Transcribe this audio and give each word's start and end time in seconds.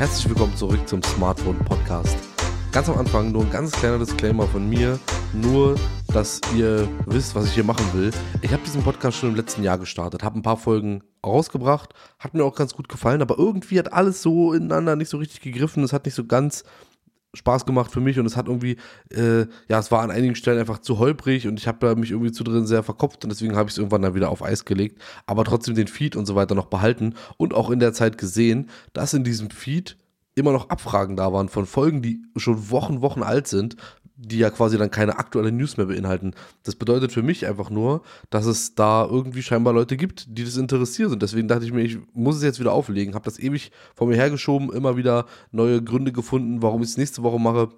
Herzlich 0.00 0.30
willkommen 0.30 0.56
zurück 0.56 0.88
zum 0.88 1.02
Smartphone 1.02 1.58
Podcast. 1.58 2.16
Ganz 2.72 2.88
am 2.88 2.96
Anfang 2.96 3.32
nur 3.32 3.42
ein 3.42 3.50
ganz 3.50 3.70
kleiner 3.70 3.98
Disclaimer 3.98 4.46
von 4.46 4.66
mir, 4.66 4.98
nur 5.34 5.74
dass 6.14 6.40
ihr 6.56 6.88
wisst, 7.04 7.34
was 7.34 7.44
ich 7.44 7.52
hier 7.52 7.64
machen 7.64 7.84
will. 7.92 8.10
Ich 8.40 8.50
habe 8.50 8.62
diesen 8.62 8.82
Podcast 8.82 9.18
schon 9.18 9.28
im 9.28 9.34
letzten 9.34 9.62
Jahr 9.62 9.76
gestartet, 9.76 10.22
habe 10.22 10.38
ein 10.38 10.42
paar 10.42 10.56
Folgen 10.56 11.02
rausgebracht, 11.22 11.92
hat 12.18 12.32
mir 12.32 12.44
auch 12.44 12.54
ganz 12.54 12.72
gut 12.72 12.88
gefallen, 12.88 13.20
aber 13.20 13.38
irgendwie 13.38 13.78
hat 13.78 13.92
alles 13.92 14.22
so 14.22 14.54
ineinander 14.54 14.96
nicht 14.96 15.10
so 15.10 15.18
richtig 15.18 15.42
gegriffen, 15.42 15.84
es 15.84 15.92
hat 15.92 16.06
nicht 16.06 16.14
so 16.14 16.24
ganz 16.24 16.64
Spaß 17.34 17.64
gemacht 17.66 17.92
für 17.92 18.00
mich 18.00 18.18
und 18.18 18.26
es 18.26 18.36
hat 18.36 18.48
irgendwie, 18.48 18.76
äh, 19.10 19.46
ja, 19.68 19.78
es 19.78 19.90
war 19.90 20.02
an 20.02 20.10
einigen 20.10 20.34
Stellen 20.34 20.58
einfach 20.58 20.78
zu 20.78 20.98
holprig 20.98 21.46
und 21.46 21.58
ich 21.58 21.68
habe 21.68 21.94
mich 21.96 22.10
irgendwie 22.10 22.32
zu 22.32 22.42
drin 22.42 22.66
sehr 22.66 22.82
verkopft 22.82 23.24
und 23.24 23.30
deswegen 23.30 23.56
habe 23.56 23.68
ich 23.68 23.74
es 23.74 23.78
irgendwann 23.78 24.02
dann 24.02 24.14
wieder 24.14 24.30
auf 24.30 24.42
Eis 24.42 24.64
gelegt, 24.64 25.00
aber 25.26 25.44
trotzdem 25.44 25.74
den 25.74 25.86
Feed 25.86 26.16
und 26.16 26.26
so 26.26 26.34
weiter 26.34 26.54
noch 26.54 26.66
behalten 26.66 27.14
und 27.36 27.54
auch 27.54 27.70
in 27.70 27.78
der 27.78 27.92
Zeit 27.92 28.18
gesehen, 28.18 28.68
dass 28.92 29.14
in 29.14 29.24
diesem 29.24 29.50
Feed 29.50 29.96
immer 30.34 30.52
noch 30.52 30.70
Abfragen 30.70 31.16
da 31.16 31.32
waren 31.32 31.48
von 31.48 31.66
Folgen, 31.66 32.02
die 32.02 32.22
schon 32.36 32.70
Wochen, 32.70 33.00
Wochen 33.00 33.22
alt 33.22 33.46
sind, 33.46 33.76
die 34.22 34.38
ja 34.38 34.50
quasi 34.50 34.76
dann 34.76 34.90
keine 34.90 35.18
aktuelle 35.18 35.50
News 35.50 35.78
mehr 35.78 35.86
beinhalten. 35.86 36.34
Das 36.62 36.74
bedeutet 36.74 37.10
für 37.10 37.22
mich 37.22 37.46
einfach 37.46 37.70
nur, 37.70 38.02
dass 38.28 38.44
es 38.44 38.74
da 38.74 39.06
irgendwie 39.06 39.42
scheinbar 39.42 39.72
Leute 39.72 39.96
gibt, 39.96 40.26
die 40.28 40.44
das 40.44 40.58
interessiert. 40.58 41.10
Und 41.10 41.22
deswegen 41.22 41.48
dachte 41.48 41.64
ich 41.64 41.72
mir, 41.72 41.82
ich 41.82 41.98
muss 42.12 42.36
es 42.36 42.42
jetzt 42.42 42.60
wieder 42.60 42.72
auflegen. 42.72 43.14
Habe 43.14 43.24
das 43.24 43.38
ewig 43.38 43.72
vor 43.94 44.06
mir 44.06 44.16
hergeschoben, 44.16 44.72
immer 44.72 44.98
wieder 44.98 45.24
neue 45.52 45.82
Gründe 45.82 46.12
gefunden, 46.12 46.60
warum 46.60 46.82
ich 46.82 46.90
es 46.90 46.96
nächste 46.98 47.22
Woche 47.22 47.40
mache. 47.40 47.70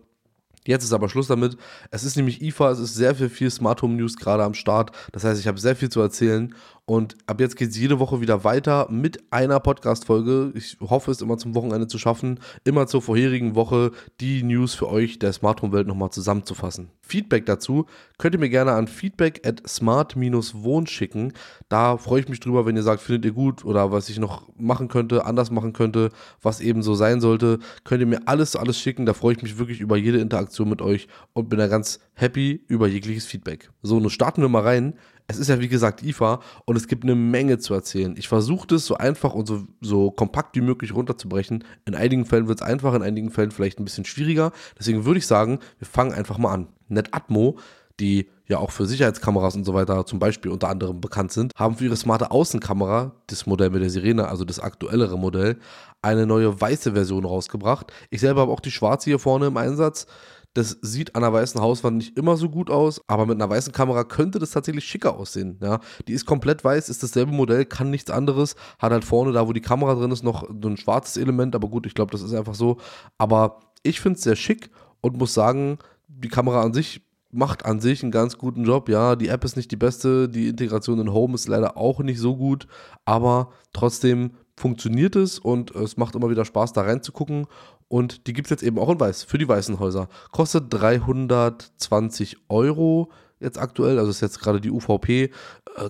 Jetzt 0.66 0.84
ist 0.84 0.92
aber 0.92 1.09
Schluss 1.09 1.27
damit. 1.27 1.56
Es 1.91 2.05
ist 2.05 2.16
nämlich 2.16 2.41
IFA, 2.41 2.70
es 2.70 2.78
ist 2.78 2.95
sehr 2.95 3.14
viel, 3.14 3.28
viel 3.28 3.50
Smart 3.50 3.83
Home 3.83 3.95
News 3.95 4.16
gerade 4.16 4.45
am 4.45 4.55
Start. 4.55 4.92
Das 5.12 5.24
heißt, 5.24 5.41
ich 5.41 5.48
habe 5.48 5.59
sehr 5.59 5.77
viel 5.77 5.88
zu 5.88 6.00
erzählen 6.00 6.55
und 6.84 7.16
ab 7.27 7.41
jetzt 7.41 7.56
geht 7.56 7.70
es 7.70 7.78
jede 7.78 8.00
Woche 8.00 8.20
wieder 8.20 8.42
weiter 8.42 8.88
mit 8.91 9.22
einer 9.30 9.60
Podcast-Folge. 9.60 10.52
Ich 10.56 10.78
hoffe, 10.80 11.12
es 11.12 11.22
immer 11.22 11.38
zum 11.38 11.55
Wochenende 11.55 11.86
zu 11.86 11.96
schaffen, 11.96 12.41
immer 12.64 12.89
zur 12.89 13.00
vorherigen 13.02 13.55
Woche 13.55 13.92
die 14.20 14.42
News 14.42 14.74
für 14.74 14.89
euch 14.89 15.20
der 15.20 15.33
Smart 15.33 15.62
Home 15.62 15.72
Welt 15.72 15.86
nochmal 15.86 16.11
zusammenzufassen. 16.11 16.91
Feedback 17.00 17.47
dazu 17.47 17.86
könnt 18.19 18.34
ihr 18.34 18.41
mir 18.41 18.48
gerne 18.48 18.72
an 18.72 18.89
feedback 18.89 19.47
at 19.47 19.62
smart-wohn 19.69 20.86
schicken. 20.89 21.34
Da 21.69 21.98
freue 21.98 22.20
ich 22.20 22.28
mich 22.28 22.41
drüber, 22.41 22.66
wenn 22.66 22.77
ihr 22.77 22.83
sagt, 22.83 23.02
findet 23.02 23.27
ihr 23.27 23.33
gut 23.33 23.64
oder 23.64 23.92
was 23.92 24.08
ich 24.08 24.19
noch 24.19 24.48
machen 24.56 24.89
könnte, 24.89 25.24
anders 25.24 25.50
machen 25.50 25.72
könnte, 25.72 26.11
was 26.41 26.61
eben 26.61 26.83
so 26.83 26.94
sein 26.94 27.20
sollte. 27.20 27.61
Könnt 27.84 28.00
ihr 28.00 28.06
mir 28.06 28.22
alles, 28.27 28.56
alles 28.56 28.78
schicken. 28.78 29.06
Da 29.06 29.14
freue 29.14 29.34
ich 29.34 29.42
mich 29.42 29.58
wirklich 29.58 29.80
über 29.80 29.96
jede 29.96 30.19
Interaktion 30.19 30.69
mit 30.69 30.83
euch 30.83 31.06
und 31.33 31.48
bin 31.48 31.58
da 31.58 31.69
ganz 31.69 32.00
happy 32.14 32.64
über 32.67 32.89
jegliches 32.89 33.27
Feedback. 33.27 33.70
So, 33.83 34.00
nun 34.00 34.11
starten 34.11 34.42
wir 34.42 34.48
mal 34.48 34.62
rein 34.62 34.94
es 35.33 35.38
ist 35.38 35.48
ja 35.48 35.61
wie 35.61 35.69
gesagt 35.69 36.02
IFA 36.02 36.41
und 36.64 36.77
es 36.77 36.86
gibt 36.86 37.05
eine 37.05 37.14
Menge 37.14 37.58
zu 37.58 37.75
erzählen. 37.75 38.14
Ich 38.16 38.28
versuche 38.28 38.66
das 38.66 38.86
so 38.86 38.97
einfach 38.97 39.34
und 39.34 39.47
so, 39.47 39.64
so 39.80 40.11
kompakt 40.11 40.55
wie 40.56 40.61
möglich 40.61 40.94
runterzubrechen. 40.94 41.64
In 41.84 41.94
einigen 41.94 42.27
Fällen 42.27 42.48
wird 42.48 42.61
es 42.61 42.66
einfach, 42.66 42.94
in 42.94 43.02
einigen 43.02 43.30
Fällen 43.30 43.50
vielleicht 43.50 43.80
ein 43.80 43.84
bisschen 43.84 44.05
schwieriger. 44.05 44.52
Deswegen 44.78 45.05
würde 45.05 45.19
ich 45.19 45.27
sagen, 45.27 45.58
wir 45.78 45.86
fangen 45.86 46.12
einfach 46.12 46.39
mal 46.39 46.52
an. 46.52 46.69
NetAtmo, 46.89 47.58
die 47.98 48.28
ja 48.47 48.58
auch 48.58 48.70
für 48.70 48.86
Sicherheitskameras 48.86 49.55
und 49.55 49.64
so 49.64 49.74
weiter 49.74 50.05
zum 50.06 50.19
Beispiel 50.19 50.50
unter 50.50 50.69
anderem 50.69 51.00
bekannt 51.00 51.33
sind, 51.33 51.52
haben 51.56 51.77
für 51.77 51.84
ihre 51.84 51.96
smarte 51.96 52.30
Außenkamera, 52.30 53.12
das 53.27 53.46
Modell 53.46 53.70
mit 53.70 53.83
der 53.83 53.91
Sirene, 53.91 54.28
also 54.28 54.44
das 54.44 54.61
aktuellere 54.61 55.19
Modell, 55.19 55.58
eine 56.02 56.27
neue 56.27 56.61
weiße 56.61 56.92
Version 56.92 57.24
rausgebracht. 57.24 57.92
Ich 58.11 58.20
selber 58.20 58.42
habe 58.42 58.52
auch 58.52 58.61
die 58.61 58.70
schwarze 58.70 59.11
hier 59.11 59.19
vorne 59.19 59.46
im 59.46 59.56
Einsatz. 59.56 60.06
Das 60.55 60.77
sieht 60.83 61.14
an 61.14 61.25
einer 61.25 61.33
weißen 61.33 61.61
Hauswand 61.61 61.97
nicht 61.97 62.17
immer 62.17 62.36
so 62.36 62.50
gut 62.50 62.70
aus, 62.70 63.00
aber 63.06 63.25
mit 63.27 63.41
einer 63.41 63.48
weißen 63.48 63.72
Kamera 63.72 64.05
könnte 64.05 64.39
das 64.39 64.50
tatsächlich 64.50 64.84
schicker 64.84 65.17
aussehen. 65.17 65.58
Ja, 65.62 65.81
die 66.06 66.12
ist 66.12 66.27
komplett 66.27 66.62
weiß, 66.62 66.89
ist 66.89 67.03
dasselbe 67.03 67.33
Modell, 67.33 67.64
kann 67.64 67.91
nichts 67.91 68.11
anderes, 68.11 68.55
hat 68.78 68.92
halt 68.92 69.05
vorne 69.05 69.33
da, 69.33 69.48
wo 69.48 69.53
die 69.53 69.62
Kamera 69.62 69.95
drin 69.95 70.11
ist, 70.11 70.23
noch 70.23 70.47
so 70.62 70.69
ein 70.69 70.77
schwarzes 70.77 71.17
Element, 71.17 71.55
aber 71.55 71.69
gut, 71.69 71.86
ich 71.86 71.95
glaube, 71.95 72.12
das 72.12 72.23
ist 72.23 72.34
einfach 72.34 72.55
so. 72.55 72.77
Aber 73.17 73.61
ich 73.83 74.00
finde 74.00 74.19
es 74.19 74.25
sehr 74.25 74.36
schick 74.36 74.70
und 75.00 75.17
muss 75.17 75.34
sagen, 75.34 75.78
die 76.06 76.28
Kamera 76.28 76.63
an 76.63 76.74
sich 76.74 77.02
macht 77.33 77.64
an 77.64 77.80
sich 77.80 78.02
einen 78.02 78.13
ganz 78.13 78.36
guten 78.39 78.64
Job. 78.64 78.89
Ja, 78.89 79.17
die 79.17 79.29
App 79.29 79.42
ist 79.45 79.57
nicht 79.57 79.70
die 79.70 79.77
beste, 79.77 80.29
die 80.29 80.48
Integration 80.48 81.01
in 81.01 81.13
Home 81.13 81.34
ist 81.34 81.48
leider 81.48 81.77
auch 81.77 82.01
nicht 82.01 82.20
so 82.20 82.36
gut, 82.36 82.67
aber 83.05 83.51
trotzdem 83.73 84.33
funktioniert 84.55 85.17
es 85.17 85.39
und 85.39 85.74
es 85.74 85.96
macht 85.96 86.14
immer 86.14 86.30
wieder 86.30 86.45
Spaß, 86.45 86.74
da 86.74 86.83
reinzugucken. 86.83 87.46
Und 87.92 88.27
die 88.27 88.33
gibt 88.33 88.47
es 88.47 88.51
jetzt 88.51 88.63
eben 88.63 88.79
auch 88.79 88.89
in 88.89 88.98
weiß 88.98 89.25
für 89.25 89.36
die 89.36 89.47
weißen 89.47 89.79
Häuser. 89.79 90.08
Kostet 90.30 90.73
320 90.73 92.39
Euro 92.48 93.11
jetzt 93.39 93.58
aktuell, 93.58 93.98
also 93.98 94.08
ist 94.08 94.23
jetzt 94.23 94.41
gerade 94.41 94.63
die 94.63 94.70
UVP, 94.70 95.25
äh, 95.25 95.30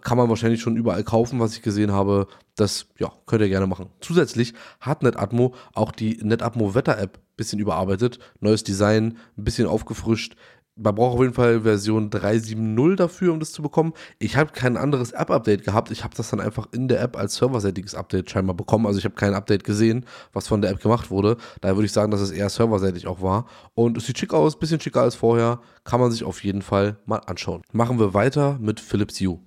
kann 0.01 0.19
man 0.19 0.29
wahrscheinlich 0.29 0.61
schon 0.61 0.77
überall 0.77 1.05
kaufen, 1.05 1.39
was 1.39 1.55
ich 1.55 1.63
gesehen 1.63 1.93
habe. 1.93 2.27
Das 2.57 2.87
ja, 2.99 3.13
könnt 3.27 3.43
ihr 3.43 3.49
gerne 3.49 3.69
machen. 3.69 3.89
Zusätzlich 4.01 4.53
hat 4.81 5.05
NetAtmo 5.05 5.55
auch 5.75 5.93
die 5.93 6.19
NetAtmo 6.21 6.75
Wetter 6.75 6.99
App 6.99 7.19
ein 7.19 7.37
bisschen 7.37 7.61
überarbeitet, 7.61 8.19
neues 8.41 8.65
Design, 8.65 9.17
ein 9.39 9.45
bisschen 9.45 9.69
aufgefrischt 9.69 10.35
man 10.77 10.95
braucht 10.95 11.15
auf 11.15 11.21
jeden 11.21 11.35
Fall 11.35 11.61
Version 11.61 12.11
3.7.0 12.11 12.97
dafür, 12.97 13.33
um 13.33 13.41
das 13.41 13.53
zu 13.53 13.63
bekommen. 13.63 13.93
Ich 14.19 14.37
habe 14.37 14.53
kein 14.53 14.77
anderes 14.77 15.13
App-Update 15.13 15.65
gehabt. 15.65 15.91
Ich 15.91 16.03
habe 16.03 16.15
das 16.17 16.31
dann 16.31 16.41
einfach 16.41 16.69
in 16.73 16.89
der 16.89 17.01
App 17.03 17.17
als 17.17 17.37
serverseitiges 17.37 17.95
Update 17.95 18.31
scheinbar 18.31 18.57
bekommen. 18.57 18.87
Also 18.87 18.99
ich 18.99 19.05
habe 19.05 19.15
kein 19.15 19.35
Update 19.35 19.65
gesehen, 19.65 20.07
was 20.33 20.49
von 20.49 20.63
der 20.63 20.71
App 20.71 20.81
gemacht 20.81 21.11
wurde. 21.11 21.37
Daher 21.61 21.77
würde 21.77 21.87
ich 21.87 21.93
sagen, 21.93 22.11
dass 22.11 22.21
es 22.21 22.31
eher 22.31 22.49
serverseitig 22.49 23.07
auch 23.07 23.21
war. 23.21 23.47
Und 23.75 23.97
es 23.99 24.07
sieht 24.07 24.19
schick 24.19 24.33
aus, 24.33 24.59
bisschen 24.59 24.81
schicker 24.81 25.03
als 25.03 25.15
vorher. 25.15 25.61
Kann 25.85 26.01
man 26.01 26.11
sich 26.11 26.25
auf 26.25 26.43
jeden 26.43 26.63
Fall 26.63 26.97
mal 27.05 27.21
anschauen. 27.27 27.63
Machen 27.73 27.99
wir 27.99 28.15
weiter 28.15 28.59
mit 28.61 28.81
Philips 28.81 29.21
Hue. 29.21 29.41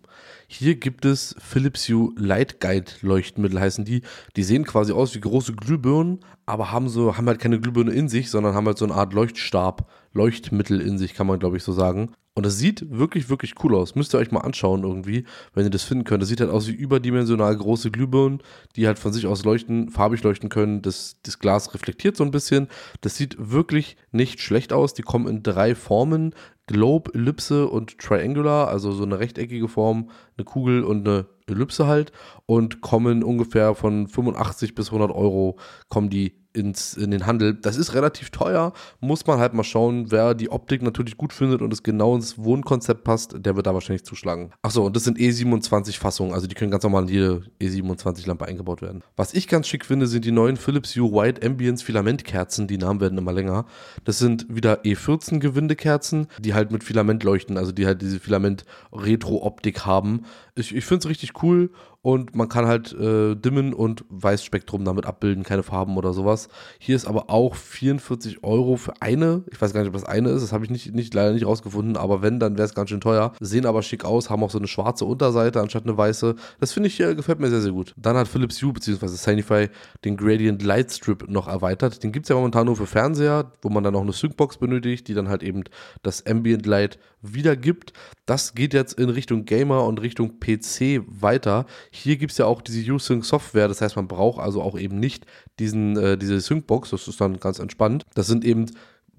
Hier 0.47 0.75
gibt 0.75 1.05
es 1.05 1.35
Philips 1.39 1.87
Hue 1.89 2.13
Light 2.17 2.59
Guide 2.59 2.91
Leuchtmittel 3.01 3.59
heißen 3.59 3.85
die. 3.85 4.01
Die 4.35 4.43
sehen 4.43 4.65
quasi 4.65 4.93
aus 4.93 5.15
wie 5.15 5.21
große 5.21 5.53
Glühbirnen, 5.53 6.19
aber 6.45 6.71
haben 6.71 6.89
so 6.89 7.17
haben 7.17 7.27
halt 7.27 7.39
keine 7.39 7.59
Glühbirne 7.59 7.91
in 7.91 8.09
sich, 8.09 8.29
sondern 8.29 8.53
haben 8.53 8.67
halt 8.67 8.77
so 8.77 8.85
eine 8.85 8.95
Art 8.95 9.13
Leuchtstab 9.13 9.89
Leuchtmittel 10.13 10.81
in 10.81 10.97
sich, 10.97 11.13
kann 11.13 11.27
man 11.27 11.39
glaube 11.39 11.57
ich 11.57 11.63
so 11.63 11.71
sagen. 11.71 12.11
Und 12.37 12.45
das 12.45 12.57
sieht 12.57 12.91
wirklich, 12.91 13.29
wirklich 13.29 13.53
cool 13.63 13.73
aus. 13.75 13.95
Müsst 13.95 14.13
ihr 14.13 14.17
euch 14.17 14.31
mal 14.31 14.41
anschauen 14.41 14.83
irgendwie, 14.83 15.23
wenn 15.53 15.63
ihr 15.63 15.69
das 15.69 15.83
finden 15.83 16.03
könnt. 16.03 16.21
Das 16.21 16.27
sieht 16.27 16.41
halt 16.41 16.51
aus 16.51 16.67
wie 16.67 16.73
überdimensional 16.73 17.55
große 17.55 17.91
Glühbirnen, 17.91 18.43
die 18.75 18.87
halt 18.87 18.99
von 18.99 19.13
sich 19.13 19.25
aus 19.25 19.45
leuchten, 19.45 19.89
farbig 19.89 20.21
leuchten 20.21 20.49
können. 20.49 20.81
Das, 20.81 21.15
das 21.23 21.39
Glas 21.39 21.73
reflektiert 21.73 22.17
so 22.17 22.25
ein 22.25 22.31
bisschen. 22.31 22.67
Das 22.99 23.15
sieht 23.15 23.37
wirklich 23.39 23.95
nicht 24.11 24.41
schlecht 24.41 24.73
aus. 24.73 24.93
Die 24.93 25.01
kommen 25.01 25.29
in 25.29 25.43
drei 25.43 25.75
Formen. 25.75 26.35
Globe, 26.67 27.11
Ellipse 27.13 27.67
und 27.67 27.97
Triangular, 27.99 28.67
also 28.69 28.91
so 28.91 29.03
eine 29.03 29.19
rechteckige 29.19 29.67
Form, 29.67 30.09
eine 30.37 30.45
Kugel 30.45 30.83
und 30.83 31.07
eine 31.07 31.27
Ellipse 31.47 31.87
halt. 31.87 32.11
Und 32.45 32.81
kommen 32.81 33.23
ungefähr 33.23 33.75
von 33.75 34.07
85 34.07 34.75
bis 34.75 34.87
100 34.87 35.11
Euro 35.11 35.57
kommen 35.89 36.09
die 36.09 36.44
ins, 36.55 36.95
in 36.95 37.11
den 37.11 37.25
Handel. 37.25 37.53
Das 37.53 37.77
ist 37.77 37.93
relativ 37.93 38.29
teuer, 38.29 38.73
muss 38.99 39.25
man 39.27 39.39
halt 39.39 39.53
mal 39.53 39.63
schauen. 39.63 40.11
Wer 40.11 40.33
die 40.33 40.49
Optik 40.49 40.81
natürlich 40.81 41.17
gut 41.17 41.33
findet 41.33 41.61
und 41.61 41.71
es 41.73 41.83
genau 41.83 42.15
ins 42.15 42.37
Wohnkonzept 42.37 43.03
passt, 43.03 43.35
der 43.37 43.55
wird 43.55 43.67
da 43.67 43.73
wahrscheinlich 43.73 44.03
zuschlagen. 44.03 44.51
Achso, 44.61 44.85
und 44.85 44.95
das 44.95 45.03
sind 45.03 45.17
E27-Fassungen, 45.17 46.33
also 46.33 46.47
die 46.47 46.55
können 46.55 46.71
ganz 46.71 46.83
normal 46.83 47.03
in 47.03 47.09
jede 47.09 47.41
E27-Lampe 47.61 48.45
eingebaut 48.45 48.81
werden. 48.81 49.03
Was 49.15 49.33
ich 49.33 49.47
ganz 49.47 49.67
schick 49.67 49.85
finde, 49.85 50.07
sind 50.07 50.25
die 50.25 50.31
neuen 50.31 50.57
Philips 50.57 50.95
Hue 50.95 51.11
White 51.11 51.45
Ambience 51.45 51.83
Filamentkerzen. 51.83 52.67
Die 52.67 52.77
Namen 52.77 53.01
werden 53.01 53.17
immer 53.17 53.33
länger. 53.33 53.65
Das 54.03 54.19
sind 54.19 54.45
wieder 54.49 54.83
E14-Gewindekerzen, 54.83 56.27
die 56.39 56.53
halt 56.53 56.71
mit 56.71 56.83
Filament 56.83 57.23
leuchten, 57.23 57.57
also 57.57 57.71
die 57.71 57.85
halt 57.85 58.01
diese 58.01 58.19
Filament-Retro-Optik 58.19 59.85
haben. 59.85 60.25
Ich, 60.55 60.73
ich 60.73 60.85
finde 60.85 61.05
es 61.05 61.09
richtig 61.09 61.43
cool 61.43 61.69
und 62.05 62.35
man 62.35 62.47
kann 62.47 62.67
halt 62.67 62.93
äh, 62.93 63.33
dimmen 63.33 63.73
und 63.73 64.05
Weißspektrum 64.09 64.85
damit 64.85 65.07
abbilden, 65.07 65.41
keine 65.41 65.63
Farben 65.63 65.97
oder 65.97 66.13
sowas. 66.13 66.49
Hier 66.77 66.95
ist 66.95 67.07
aber 67.07 67.31
auch 67.31 67.55
44 67.55 68.43
Euro 68.43 68.75
für 68.75 68.93
eine. 69.01 69.43
Ich 69.51 69.59
weiß 69.59 69.73
gar 69.73 69.81
nicht, 69.81 69.87
ob 69.87 69.95
das 69.95 70.03
eine 70.03 70.29
ist, 70.29 70.43
das 70.43 70.53
habe 70.53 70.63
ich 70.63 70.69
nicht, 70.69 70.93
nicht, 70.93 71.15
leider 71.15 71.33
nicht 71.33 71.47
rausgefunden, 71.47 71.97
aber 71.97 72.21
wenn, 72.21 72.39
dann 72.39 72.59
wäre 72.59 72.67
es 72.67 72.75
ganz 72.75 72.91
schön 72.91 73.01
teuer. 73.01 73.33
Sehen 73.39 73.65
aber 73.65 73.81
schick 73.81 74.05
aus, 74.05 74.29
haben 74.29 74.43
auch 74.43 74.51
so 74.51 74.59
eine 74.59 74.67
schwarze 74.67 75.03
Unterseite 75.03 75.59
anstatt 75.59 75.85
eine 75.85 75.97
weiße. 75.97 76.35
Das 76.59 76.73
finde 76.73 76.89
ich, 76.89 76.99
äh, 76.99 77.15
gefällt 77.15 77.39
mir 77.39 77.49
sehr, 77.49 77.61
sehr 77.61 77.71
gut. 77.71 77.95
Dann 77.97 78.15
hat 78.15 78.27
Philips 78.27 78.61
Hue 78.61 78.71
bzw. 78.71 79.07
Sanify 79.07 79.69
den 80.03 80.15
Gradient 80.15 80.61
Light 80.61 80.91
Strip 80.91 81.27
noch 81.27 81.47
erweitert. 81.47 82.03
Den 82.03 82.11
gibt 82.11 82.27
es 82.27 82.29
ja 82.29 82.35
momentan 82.35 82.67
nur 82.67 82.75
für 82.75 82.85
Fernseher, 82.85 83.51
wo 83.63 83.69
man 83.69 83.83
dann 83.83 83.95
auch 83.95 84.01
eine 84.01 84.13
Syncbox 84.13 84.57
benötigt, 84.57 85.07
die 85.07 85.15
dann 85.15 85.27
halt 85.27 85.41
eben 85.41 85.63
das 86.03 86.23
Ambient 86.27 86.67
Light 86.67 86.99
wiedergibt. 87.33 87.93
Das 88.25 88.55
geht 88.55 88.73
jetzt 88.73 88.93
in 88.99 89.09
Richtung 89.09 89.45
Gamer 89.45 89.85
und 89.85 90.01
Richtung 90.01 90.39
PC 90.39 91.03
weiter. 91.07 91.65
Hier 91.95 92.17
gibt 92.17 92.31
es 92.31 92.37
ja 92.37 92.45
auch 92.45 92.61
diese 92.61 92.91
U-Sync-Software, 92.91 93.67
das 93.67 93.81
heißt, 93.81 93.95
man 93.95 94.07
braucht 94.07 94.39
also 94.39 94.61
auch 94.61 94.77
eben 94.77 94.99
nicht 94.99 95.25
diesen, 95.59 95.97
äh, 95.97 96.17
diese 96.17 96.39
Sync-Box, 96.39 96.89
das 96.91 97.07
ist 97.07 97.21
dann 97.21 97.39
ganz 97.39 97.59
entspannt. 97.59 98.05
Das 98.13 98.27
sind 98.27 98.43
eben 98.43 98.65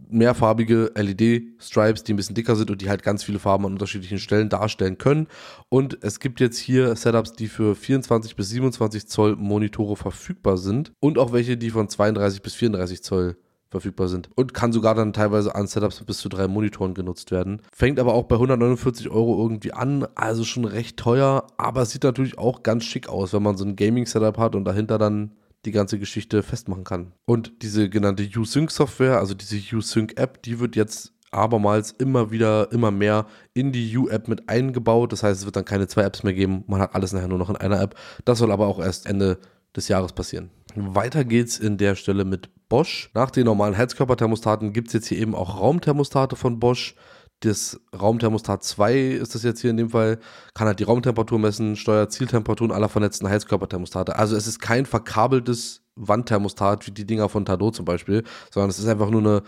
mehrfarbige 0.09 0.93
LED-Stripes, 0.95 2.05
die 2.05 2.13
ein 2.13 2.17
bisschen 2.17 2.35
dicker 2.35 2.55
sind 2.55 2.71
und 2.71 2.81
die 2.81 2.89
halt 2.89 3.03
ganz 3.03 3.25
viele 3.25 3.39
Farben 3.39 3.67
an 3.67 3.73
unterschiedlichen 3.73 4.19
Stellen 4.19 4.49
darstellen 4.49 4.99
können. 4.99 5.27
Und 5.69 5.99
es 6.03 6.21
gibt 6.21 6.41
jetzt 6.41 6.59
hier 6.59 6.95
Setups, 6.97 7.33
die 7.33 7.49
für 7.49 7.75
24 7.75 8.37
bis 8.37 8.51
27 8.51 9.09
Zoll 9.09 9.37
Monitore 9.37 9.97
verfügbar 9.97 10.59
sind 10.59 10.93
und 11.01 11.19
auch 11.19 11.33
welche, 11.33 11.57
die 11.57 11.71
von 11.71 11.89
32 11.89 12.43
bis 12.43 12.55
34 12.55 13.03
Zoll 13.03 13.37
verfügbar 13.71 14.09
sind. 14.09 14.31
Und 14.35 14.55
kann 14.55 14.73
sogar 14.73 14.95
dann 14.95 15.13
teilweise 15.13 15.55
an 15.55 15.67
Setups 15.67 16.05
bis 16.05 16.19
zu 16.19 16.29
drei 16.29 16.49
Monitoren 16.49 16.95
genutzt 16.95 17.31
werden. 17.31 17.63
Fängt 17.73 17.99
aber 17.99 18.15
auch 18.15 18.25
bei 18.25 18.37
149 18.37 19.11
Euro 19.11 19.41
irgendwie 19.43 19.73
an, 19.73 20.07
also 20.15 20.45
schon 20.45 20.65
recht 20.65 20.97
teuer, 20.97 21.47
aber 21.57 21.83
es 21.83 21.91
sieht 21.91 22.05
natürlich 22.05 22.39
auch 22.39 22.63
ganz 22.63 22.85
schick 22.85 23.09
aus, 23.09 23.33
wenn 23.33 23.43
man 23.43 23.57
so 23.57 23.65
ein 23.65 23.77
Gaming-Setup 23.77 24.39
hat 24.39 24.55
und 24.55 24.65
dahinter 24.65 24.99
dann 24.99 25.33
die 25.65 25.73
ganze 25.73 25.99
Geschichte 25.99 26.43
festmachen 26.43 26.85
kann. 26.85 27.13
Und 27.25 27.63
diese 27.63 27.91
genannte 27.91 28.29
U-Sync-Software, 28.37 29.19
also 29.19 29.35
diese 29.35 29.57
U-Sync-App, 29.77 30.43
die 30.43 30.61
wird 30.61 30.77
jetzt 30.77 31.13
abermals 31.33 31.91
immer 31.93 32.31
wieder, 32.31 32.71
immer 32.73 32.91
mehr 32.91 33.27
in 33.53 33.73
die 33.73 33.97
U-App 33.97 34.29
mit 34.29 34.49
eingebaut. 34.49 35.13
Das 35.13 35.23
heißt, 35.23 35.41
es 35.41 35.45
wird 35.45 35.57
dann 35.57 35.65
keine 35.65 35.89
zwei 35.89 36.03
Apps 36.03 36.23
mehr 36.23 36.35
geben. 36.35 36.65
Man 36.67 36.81
hat 36.81 36.95
alles 36.95 37.13
nachher 37.13 37.29
nur 37.29 37.39
noch 37.39 37.51
in 37.51 37.57
einer 37.57 37.81
App. 37.81 37.97
Das 38.25 38.39
soll 38.39 38.53
aber 38.53 38.67
auch 38.67 38.79
erst 38.79 39.07
Ende 39.07 39.39
des 39.75 39.89
Jahres 39.89 40.13
passieren. 40.13 40.51
Weiter 40.77 41.25
geht's 41.25 41.59
in 41.59 41.79
der 41.79 41.95
Stelle 41.95 42.25
mit 42.25 42.51
Bosch. 42.69 43.11
Nach 43.15 43.31
den 43.31 43.45
normalen 43.45 43.77
Heizkörperthermostaten 43.77 44.73
gibt 44.73 44.89
es 44.89 44.95
jetzt 44.95 45.07
hier 45.07 45.19
eben 45.19 45.35
auch 45.35 45.59
Raumthermostate 45.61 46.37
von 46.37 46.61
Bosch. 46.61 46.95
Das 47.41 47.81
Raumthermostat 47.99 48.65
2 48.65 48.99
ist 48.99 49.35
das 49.35 49.43
jetzt 49.43 49.61
hier 49.61 49.71
in 49.71 49.77
dem 49.77 49.91
Fall, 49.91 50.19
kann 50.55 50.67
halt 50.67 50.79
die 50.81 50.85
Raumtemperatur 50.85 51.39
messen, 51.39 51.77
steuert 51.77 52.13
Zieltemperaturen 52.13 52.73
aller 52.73 52.89
vernetzten 52.89 53.29
Heizkörperthermostate. 53.29 54.17
Also 54.17 54.37
es 54.37 54.47
ist 54.47 54.59
kein 54.59 54.87
verkabeltes 54.87 55.83
Wandthermostat 55.97 56.87
wie 56.87 56.93
die 56.93 57.07
Dinger 57.07 57.29
von 57.29 57.45
Tado 57.45 57.71
zum 57.71 57.85
Beispiel, 57.85 58.25
sondern 58.51 58.71
es 58.71 58.79
ist 58.79 58.87
einfach 58.87 59.11
nur 59.11 59.21
eine 59.21 59.43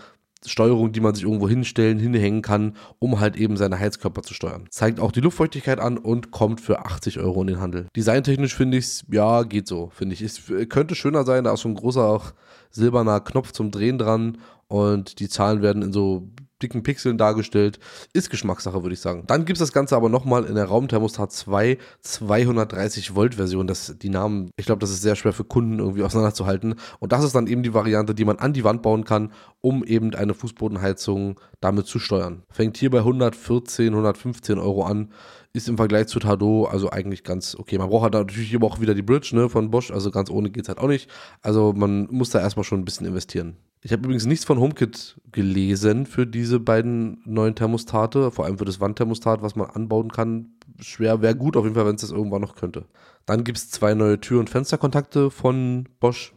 Steuerung, 0.46 0.93
die 0.93 1.00
man 1.00 1.14
sich 1.14 1.25
irgendwo 1.25 1.49
hinstellen, 1.49 1.99
hinhängen 1.99 2.43
kann, 2.43 2.76
um 2.99 3.20
halt 3.20 3.37
eben 3.37 3.56
seine 3.56 3.79
Heizkörper 3.79 4.23
zu 4.23 4.35
steuern. 4.35 4.67
Zeigt 4.70 5.00
auch 5.00 5.12
die 5.12 5.20
Luftfeuchtigkeit 5.20 5.81
an 5.81 5.99
und 5.99 6.31
kommt 6.31 6.61
für 6.61 6.85
80 6.85 7.19
Euro 7.19 7.40
in 7.43 7.49
den 7.49 7.61
Handel. 7.61 7.87
Designtechnisch 7.96 8.55
finde 8.55 8.79
ich 8.79 8.85
es, 8.85 9.05
ja, 9.11 9.43
geht 9.43 9.67
so, 9.67 9.90
finde 9.94 10.14
ich. 10.14 10.23
Es 10.23 10.43
könnte 10.69 10.94
schöner 10.94 11.25
sein, 11.25 11.44
da 11.44 11.55
ist 11.55 11.61
so 11.61 11.69
ein 11.69 11.75
großer 11.75 12.05
auch 12.05 12.32
silberner 12.70 13.20
Knopf 13.20 13.52
zum 13.52 13.70
Drehen 13.70 13.99
dran 13.99 14.38
und 14.69 15.19
die 15.20 15.29
Zahlen 15.29 15.62
werden 15.62 15.82
in 15.82 15.93
so 15.93 16.29
dicken 16.63 16.83
Pixeln 16.83 17.19
dargestellt. 17.19 17.79
Ist 18.13 18.31
Geschmackssache, 18.31 18.83
würde 18.83 18.95
ich 18.95 19.01
sagen. 19.01 19.25
Dann 19.27 19.45
gibt 19.45 19.57
es 19.57 19.61
das 19.61 19.73
Ganze 19.73 19.97
aber 19.97 20.09
nochmal 20.09 20.45
in 20.45 20.55
der 20.55 20.67
Raumthermostat 20.67 21.33
2 21.33 21.79
230 22.03 23.15
Volt 23.15 23.37
Version. 23.37 23.67
Das, 23.67 23.97
die 23.99 24.09
Namen, 24.09 24.51
ich 24.57 24.67
glaube, 24.67 24.81
das 24.81 24.91
ist 24.91 25.03
sehr 25.03 25.17
schwer 25.17 25.33
für 25.33 25.45
Kunden 25.45 25.79
irgendwie 25.79 26.03
auseinanderzuhalten. 26.03 26.75
Und 26.99 27.13
das 27.13 27.25
ist 27.25 27.35
dann 27.35 27.47
eben 27.47 27.63
die 27.63 27.75
Variante, 27.75 28.15
die 28.15 28.25
man 28.25 28.39
an 28.39 28.53
die 28.53 28.65
Wand 28.65 28.83
bauen 28.83 29.05
kann, 29.05 29.33
um 29.61 29.85
eben 29.85 30.15
eine 30.15 30.35
Fußbodenheizung 30.35 31.41
damit 31.61 31.87
zu 31.87 31.99
steuern. 31.99 32.43
Fängt 32.51 32.77
hier 32.77 32.91
bei 32.91 32.99
114, 32.99 33.89
115 33.89 34.59
Euro 34.59 34.85
an. 34.85 35.13
Ist 35.55 35.69
im 35.69 35.77
Vergleich 35.77 36.09
zu 36.09 36.19
Tado 36.19 36.67
also 36.67 36.91
eigentlich 36.91 37.25
ganz 37.25 37.57
okay. 37.57 37.79
Man 37.79 37.89
braucht 37.89 38.05
halt 38.05 38.15
natürlich 38.15 38.55
aber 38.55 38.67
auch 38.67 38.81
wieder 38.81 38.95
die 38.95 39.03
Bridge 39.03 39.31
ne, 39.33 39.49
von 39.49 39.71
Bosch, 39.71 39.91
also 39.91 40.11
ganz 40.11 40.31
ohne 40.31 40.51
geht 40.51 40.65
es 40.65 40.69
halt 40.69 40.79
auch 40.79 40.89
nicht. 40.89 41.11
Also 41.43 41.73
man 41.75 42.07
muss 42.11 42.31
da 42.31 42.41
erstmal 42.41 42.65
schon 42.65 42.81
ein 42.81 42.85
bisschen 42.85 43.07
investieren. 43.07 43.57
Ich 43.81 43.93
habe 43.93 44.03
übrigens 44.03 44.27
nichts 44.27 44.45
von 44.45 44.59
HomeKit 44.59 45.21
gelesen 45.31 46.07
für 46.07 46.27
diese 46.27 46.59
beiden 46.59 47.21
neuen 47.25 47.55
Thermostate, 47.55 48.31
vor 48.31 48.45
allem 48.45 48.59
für 48.59 48.65
das 48.65 48.81
Wandthermostat, 48.81 49.41
was 49.41 49.55
man 49.57 49.71
anbauen 49.71 50.11
kann. 50.11 50.51
Schwer 50.81 51.23
wäre 51.23 51.37
gut, 51.37 51.57
auf 51.57 51.65
jeden 51.65 51.75
Fall, 51.75 51.87
wenn 51.87 51.95
es 51.95 52.01
das 52.01 52.11
irgendwann 52.11 52.43
noch 52.43 52.57
könnte. 52.57 52.87
Dann 53.27 53.45
gibt 53.45 53.59
es 53.59 53.71
zwei 53.71 53.95
neue 53.95 54.21
Tür- 54.21 54.41
und 54.41 54.51
Fensterkontakte 54.51 55.31
von 55.31 55.89
Bosch 56.01 56.35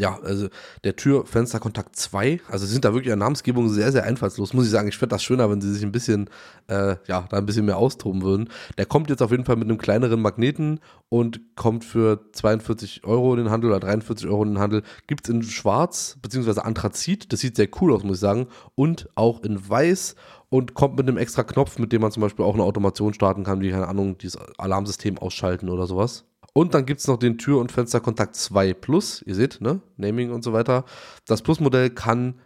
ja, 0.00 0.18
also 0.22 0.48
der 0.84 0.96
Tür-Fenster-Kontakt 0.96 1.96
2, 1.96 2.40
also 2.48 2.66
sind 2.66 2.84
da 2.84 2.94
wirklich 2.94 3.12
an 3.12 3.18
Namensgebung 3.18 3.68
sehr, 3.68 3.90
sehr 3.90 4.04
einfallslos, 4.04 4.52
muss 4.52 4.66
ich 4.66 4.70
sagen. 4.70 4.88
Ich 4.88 4.96
fände 4.96 5.14
das 5.14 5.22
schöner, 5.22 5.50
wenn 5.50 5.60
sie 5.60 5.72
sich 5.72 5.82
ein 5.82 5.92
bisschen, 5.92 6.30
äh, 6.68 6.96
ja, 7.06 7.26
da 7.28 7.36
ein 7.36 7.46
bisschen 7.46 7.66
mehr 7.66 7.78
austoben 7.78 8.22
würden. 8.22 8.48
Der 8.76 8.86
kommt 8.86 9.10
jetzt 9.10 9.22
auf 9.22 9.30
jeden 9.30 9.44
Fall 9.44 9.56
mit 9.56 9.68
einem 9.68 9.78
kleineren 9.78 10.22
Magneten 10.22 10.80
und 11.08 11.40
kommt 11.56 11.84
für 11.84 12.20
42 12.32 13.04
Euro 13.04 13.32
in 13.34 13.44
den 13.44 13.50
Handel 13.50 13.70
oder 13.70 13.80
43 13.80 14.28
Euro 14.28 14.44
in 14.44 14.50
den 14.50 14.58
Handel. 14.58 14.82
Gibt 15.06 15.28
es 15.28 15.34
in 15.34 15.42
schwarz, 15.42 16.16
beziehungsweise 16.22 16.64
Anthrazit, 16.64 17.32
das 17.32 17.40
sieht 17.40 17.56
sehr 17.56 17.68
cool 17.80 17.92
aus, 17.92 18.04
muss 18.04 18.18
ich 18.18 18.20
sagen, 18.20 18.46
und 18.74 19.08
auch 19.16 19.42
in 19.42 19.68
weiß 19.68 20.14
und 20.48 20.74
kommt 20.74 20.96
mit 20.96 21.08
einem 21.08 21.18
extra 21.18 21.42
Knopf, 21.42 21.78
mit 21.78 21.92
dem 21.92 22.02
man 22.02 22.12
zum 22.12 22.20
Beispiel 22.20 22.44
auch 22.44 22.54
eine 22.54 22.62
Automation 22.62 23.14
starten 23.14 23.44
kann, 23.44 23.60
wie, 23.60 23.70
keine 23.70 23.88
Ahnung, 23.88 24.16
dieses 24.18 24.38
Alarmsystem 24.58 25.18
ausschalten 25.18 25.68
oder 25.68 25.86
sowas. 25.86 26.24
Und 26.58 26.74
dann 26.74 26.86
gibt 26.86 26.98
es 26.98 27.06
noch 27.06 27.18
den 27.18 27.38
Tür- 27.38 27.60
und 27.60 27.70
Fensterkontakt 27.70 28.34
2 28.34 28.74
Plus. 28.74 29.22
Ihr 29.22 29.36
seht, 29.36 29.60
ne? 29.60 29.80
Naming 29.96 30.32
und 30.32 30.42
so 30.42 30.52
weiter. 30.52 30.84
Das 31.24 31.40
Plus-Modell 31.40 31.88
kann, 31.88 32.40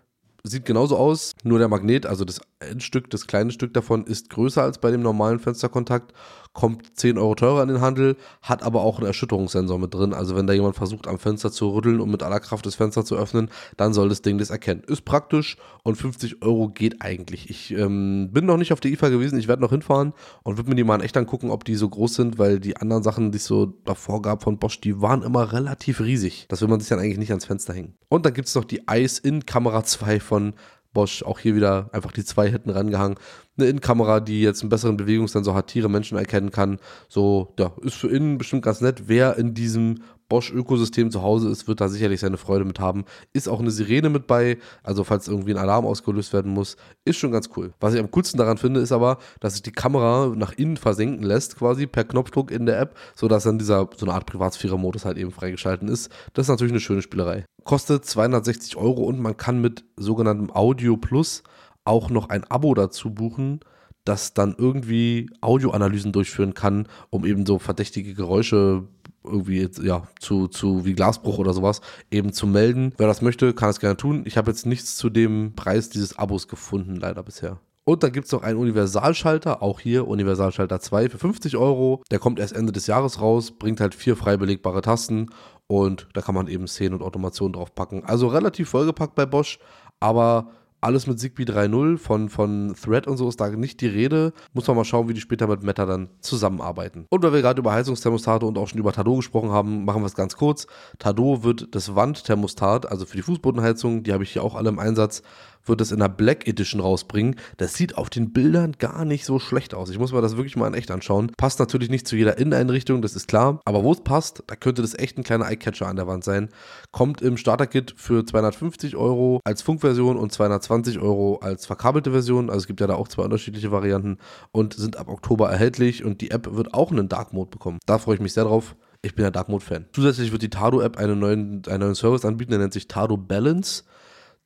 sieht 0.45 0.67
genauso 0.67 0.99
aus, 0.99 1.33
nur 1.45 1.59
der 1.59 1.69
Magnet, 1.69 2.05
also 2.05 2.27
das 2.27 2.43
Endstück, 2.63 3.11
das 3.11 3.27
kleine 3.27 3.51
Stück 3.51 3.75
davon, 3.75 4.05
ist 4.05 4.31
größer 4.31 4.63
als 4.63 4.79
bei 4.79 4.91
dem 4.91 5.03
normalen 5.03 5.39
Fensterkontakt 5.39 6.13
kommt 6.53 6.99
10 6.99 7.17
Euro 7.19 7.35
teurer 7.35 7.63
in 7.63 7.69
den 7.69 7.81
Handel, 7.81 8.17
hat 8.43 8.63
aber 8.63 8.83
auch 8.83 8.99
einen 8.99 9.07
Erschütterungssensor 9.07 9.79
mit 9.79 9.95
drin. 9.95 10.13
Also 10.13 10.37
wenn 10.37 10.47
da 10.47 10.53
jemand 10.53 10.77
versucht, 10.77 11.07
am 11.07 11.19
Fenster 11.19 11.51
zu 11.51 11.71
rütteln 11.71 12.01
und 12.01 12.11
mit 12.11 12.23
aller 12.23 12.41
Kraft 12.41 12.67
das 12.67 12.75
Fenster 12.75 13.05
zu 13.05 13.17
öffnen, 13.17 13.49
dann 13.77 13.95
soll 13.95 14.09
das 14.09 14.23
Ding 14.23 14.39
das 14.39 14.51
erkennen. 14.51 14.83
Ist 14.87 15.05
praktisch 15.05 15.57
und 15.83 15.97
50 15.97 16.43
Euro 16.43 16.69
geht 16.69 17.01
eigentlich. 17.01 17.49
Ich 17.49 17.73
ähm, 17.73 18.31
bin 18.33 18.45
noch 18.45 18.59
nicht 18.59 18.73
auf 18.73 18.81
der 18.81 18.91
IFA 18.91 19.09
gewesen, 19.09 19.39
ich 19.39 19.49
werde 19.49 19.63
noch 19.63 19.71
hinfahren 19.71 20.13
und 20.43 20.59
würde 20.59 20.69
mir 20.69 20.77
die 20.77 20.85
mal 20.85 20.97
in 20.97 21.01
echt 21.01 21.17
angucken, 21.17 21.51
ob 21.51 21.65
die 21.65 21.75
so 21.75 21.89
groß 21.89 22.15
sind, 22.15 22.39
weil 22.39 22.61
die 22.61 22.77
anderen 22.77 23.03
Sachen, 23.03 23.33
die 23.33 23.39
es 23.39 23.47
so 23.47 23.67
davor 23.85 24.21
gab 24.21 24.43
von 24.43 24.59
Bosch, 24.59 24.81
die 24.81 25.01
waren 25.01 25.23
immer 25.23 25.53
relativ 25.53 26.01
riesig. 26.01 26.47
Das 26.49 26.61
will 26.61 26.69
man 26.69 26.81
sich 26.81 26.89
dann 26.91 26.99
eigentlich 26.99 27.19
nicht 27.19 27.31
ans 27.31 27.47
Fenster 27.47 27.73
hängen. 27.73 27.95
Und 28.09 28.27
dann 28.27 28.35
gibt 28.35 28.49
es 28.49 28.55
noch 28.55 28.65
die 28.65 28.83
Ice-In-Kamera 28.91 29.85
2 29.85 30.21
von 30.21 30.55
Bosch 30.93 31.23
auch 31.23 31.39
hier 31.39 31.55
wieder 31.55 31.91
einfach 31.93 32.13
die 32.13 32.25
zwei 32.25 32.51
hinten 32.51 32.71
rangehangen. 32.71 33.19
Eine 33.57 33.69
Innenkamera, 33.69 34.21
die 34.21 34.43
jetzt 34.43 34.63
einen 34.63 34.71
besseren 34.71 34.97
Bewegungssensor 34.97 35.55
hat, 35.55 35.69
Tiere, 35.69 35.89
Menschen 35.89 36.19
erkennen 36.19 36.51
kann. 36.51 36.79
So, 37.09 37.55
ja, 37.59 37.73
ist 37.83 37.95
für 37.95 38.09
innen 38.09 38.39
bestimmt 38.39 38.63
ganz 38.63 38.81
nett. 38.81 39.05
Wer 39.07 39.37
in 39.37 39.55
diesem 39.55 40.03
Bosch-Ökosystem 40.33 41.11
zu 41.11 41.21
Hause 41.21 41.51
ist, 41.51 41.69
wird 41.69 41.83
da 41.83 41.91
sicherlich 41.91 42.21
seine 42.21 42.39
Freude 42.39 42.65
mit 42.65 42.81
haben. 42.81 43.05
Ist 43.35 43.51
auch 43.51 43.61
eine 43.61 43.71
Sirene 43.71 44.09
mit 44.09 44.27
bei, 44.27 44.57
also 44.83 45.05
falls 45.05 45.29
irgendwie 45.29 45.53
ein 45.53 45.59
Alarm 45.59 45.85
ausgelöst 45.85 46.33
werden 46.33 46.55
muss, 46.55 46.79
ist 47.05 47.19
schon 47.19 47.33
ganz 47.33 47.51
cool. 47.55 47.75
Was 47.81 47.93
ich 47.93 48.01
am 48.01 48.11
coolsten 48.11 48.39
daran 48.39 48.57
finde, 48.57 48.81
ist 48.81 48.93
aber, 48.93 49.19
dass 49.41 49.53
sich 49.53 49.63
die 49.63 49.73
Kamera 49.73 50.33
nach 50.35 50.55
innen 50.55 50.79
versenken 50.79 51.23
lässt, 51.23 51.59
quasi 51.59 51.87
per 51.87 52.05
Knopfdruck 52.05 52.51
in 52.51 52.65
der 52.65 52.81
App, 52.81 52.97
sodass 53.15 53.45
dann 53.45 53.59
dieser 53.59 53.91
so 53.95 54.07
eine 54.07 54.15
Art 54.15 54.25
Privatsphäre-Modus 54.25 55.05
halt 55.05 55.19
eben 55.19 55.33
freigeschalten 55.33 55.89
ist. 55.89 56.11
Das 56.33 56.47
ist 56.47 56.51
natürlich 56.51 56.73
eine 56.73 56.81
schöne 56.81 57.03
Spielerei. 57.03 57.45
Kostet 57.65 58.07
260 58.07 58.77
Euro 58.79 59.03
und 59.03 59.21
man 59.21 59.37
kann 59.37 59.61
mit 59.61 59.85
sogenanntem 59.99 60.51
Audio 60.51 60.97
Plus 60.97 61.43
auch 61.85 62.09
noch 62.09 62.31
ein 62.31 62.45
Abo 62.45 62.73
dazu 62.73 63.13
buchen 63.13 63.61
das 64.05 64.35
dann 64.35 64.55
irgendwie 64.59 65.31
Audioanalysen 65.41 66.13
durchführen 66.13 66.55
kann, 66.55 66.89
um 67.11 67.25
eben 67.25 67.47
so 67.47 67.59
verdächtige 67.59 68.15
Geräusche 68.15 68.89
irgendwie 69.25 69.69
ja 69.83 70.03
zu, 70.21 70.49
zu 70.49 70.85
wie 70.85 70.95
Glasbruch 70.95 71.39
oder 71.39 71.53
sowas 71.53 71.81
eben 72.11 72.33
zu 72.33 72.47
melden. 72.47 72.93
Wer 72.97 73.07
das 73.07 73.23
möchte, 73.23 73.55
kann 73.55 73.71
es 73.71 73.81
gerne 73.81 73.97
tun. 73.97 74.23
Ich 74.27 74.37
habe 74.37 74.51
jetzt 74.51 74.67
nichts 74.67 74.97
zu 74.97 75.11
dem 75.11 75.55
Preis 75.55 75.91
dieses 75.91 76.19
Abos 76.19 76.49
gefunden, 76.49 76.97
leider 76.97 77.23
bisher. 77.23 77.59
Und 77.85 78.05
dann 78.05 78.13
gibt 78.13 78.27
es 78.27 78.33
noch 78.33 78.43
einen 78.43 78.59
Universalschalter, 78.59 79.61
auch 79.61 79.81
hier 79.81 80.07
Universalschalter 80.07 80.79
2 80.79 81.09
für 81.09 81.19
50 81.19 81.57
Euro. 81.57 82.03
Der 82.13 82.21
kommt 82.21 82.39
erst 82.39 82.55
Ende 82.55 82.71
des 82.71 82.87
Jahres 82.87 83.21
raus, 83.21 83.51
bringt 83.51 83.81
halt 83.81 83.95
vier 83.95 84.15
frei 84.15 84.37
belegbare 84.37 84.83
Tasten 84.83 85.31
und 85.67 86.07
da 86.15 86.21
kann 86.21 86.35
man 86.35 86.47
eben 86.47 86.69
Szenen 86.69 86.95
und 86.95 87.03
Automation 87.03 87.53
drauf 87.53 87.75
packen. 87.75 88.05
Also 88.05 88.29
relativ 88.29 88.69
vollgepackt 88.69 89.17
bei 89.17 89.27
Bosch, 89.27 89.59
aber 89.99 90.51
alles 90.83 91.07
mit 91.07 91.19
Zigbee 91.21 91.45
3.0 91.45 91.97
von, 91.97 92.29
von 92.29 92.75
Thread 92.75 93.07
und 93.07 93.17
so 93.17 93.29
ist 93.29 93.41
da 93.41 93.49
nicht 93.49 93.81
die 93.81 93.87
Rede. 93.87 94.33
Muss 94.53 94.67
man 94.67 94.77
mal 94.77 94.85
schauen, 94.85 95.09
wie 95.09 95.15
die 95.15 95.21
später 95.21 95.47
mit 95.47 95.63
Meta 95.63 95.87
dann 95.87 96.11
zusammenarbeiten. 96.21 97.07
Und 97.09 97.23
weil 97.23 97.33
wir 97.33 97.41
gerade 97.41 97.61
über 97.61 97.73
Heizungsthermostate 97.73 98.45
und 98.45 98.59
auch 98.59 98.69
schon 98.69 98.81
über 98.81 98.93
Tado 98.93 99.15
gesprochen 99.17 99.51
haben, 99.51 99.85
machen 99.85 100.03
wir 100.03 100.07
es 100.07 100.17
ganz 100.17 100.37
kurz. 100.37 100.67
Tado 100.99 101.45
wird 101.45 101.75
das 101.75 101.95
Wandthermostat, 101.95 102.91
also 102.91 103.07
für 103.07 103.17
die 103.17 103.23
Fußbodenheizung, 103.23 104.03
die 104.03 104.13
habe 104.13 104.25
ich 104.25 104.33
hier 104.33 104.43
auch 104.43 104.57
alle 104.57 104.71
im 104.71 104.81
Einsatz, 104.81 105.23
wird 105.65 105.81
es 105.81 105.93
in 105.93 106.01
der 106.01 106.09
Black 106.09 106.47
Edition 106.47 106.81
rausbringen. 106.81 107.37
Das 107.57 107.75
sieht 107.75 107.97
auf 107.97 108.11
den 108.11 108.33
Bildern 108.33 108.73
gar 108.79 109.05
nicht 109.05 109.25
so 109.25 109.39
schlecht 109.39 109.75
aus. 109.75 109.91
Ich 109.91 109.99
muss 109.99 110.13
mir 110.13 110.21
das 110.21 110.37
wirklich 110.37 110.57
mal 110.57 110.67
in 110.67 110.75
echt 110.75 110.91
anschauen. 110.91 111.33
Passt 111.37 111.59
natürlich 111.59 111.91
nicht 111.91 112.07
zu 112.07 112.17
jeder 112.17 112.39
Inneneinrichtung, 112.39 113.03
das 113.03 113.17
ist 113.17 113.29
klar. 113.29 113.61
Aber 113.65 113.85
wo 113.85 113.93
es 113.93 114.01
passt, 114.01 114.43
da 114.47 114.57
könnte 114.57 114.83
das 114.83 114.99
echt 114.99 115.19
ein 115.19 115.25
kleiner 115.25 115.47
Eyecatcher 115.47 115.87
an 115.87 115.97
der 115.97 116.07
Wand 116.07 116.25
sein. 116.25 116.49
Kommt 116.91 117.23
im 117.23 117.37
Starter-Kit 117.37 117.95
für 117.97 118.25
250 118.25 118.97
Euro 118.97 119.41
als 119.45 119.63
Funkversion 119.63 120.17
und 120.17 120.33
220 120.33 120.99
Euro 120.99 121.39
als 121.43 121.67
verkabelte 121.67 122.11
Version. 122.11 122.51
Also 122.51 122.61
es 122.61 122.67
gibt 122.67 122.81
ja 122.81 122.87
da 122.87 122.95
auch 122.95 123.09
zwei 123.09 123.23
unterschiedliche 123.23 123.71
Varianten 123.73 124.19
und 124.51 124.75
sind 124.75 124.97
ab 124.97 125.09
Oktober 125.09 125.51
erhältlich. 125.51 126.05
Und 126.05 126.21
die 126.21 126.31
App 126.31 126.55
wird 126.55 126.75
auch 126.75 126.91
einen 126.91 127.09
Dark 127.09 127.33
Mode 127.33 127.51
bekommen. 127.51 127.79
Da 127.87 127.99
freue 127.99 128.17
ich 128.17 128.21
mich 128.21 128.33
sehr 128.33 128.45
drauf. 128.45 128.75
Ich 129.05 129.17
bin 129.17 129.25
ja 129.25 129.33
Dark 129.33 129.49
Mode 129.49 129.65
Fan. 129.65 129.87
Zusätzlich 129.93 130.31
wird 130.31 130.43
die 130.43 130.51
Tado 130.51 130.81
App 130.81 130.97
einen 130.97 131.19
neuen, 131.19 131.63
einen 131.67 131.81
neuen 131.81 131.95
Service 131.97 132.25
anbieten, 132.25 132.53
der 132.53 132.61
nennt 132.61 132.73
sich 132.73 132.87
Tado 132.87 133.17
Balance. 133.17 133.83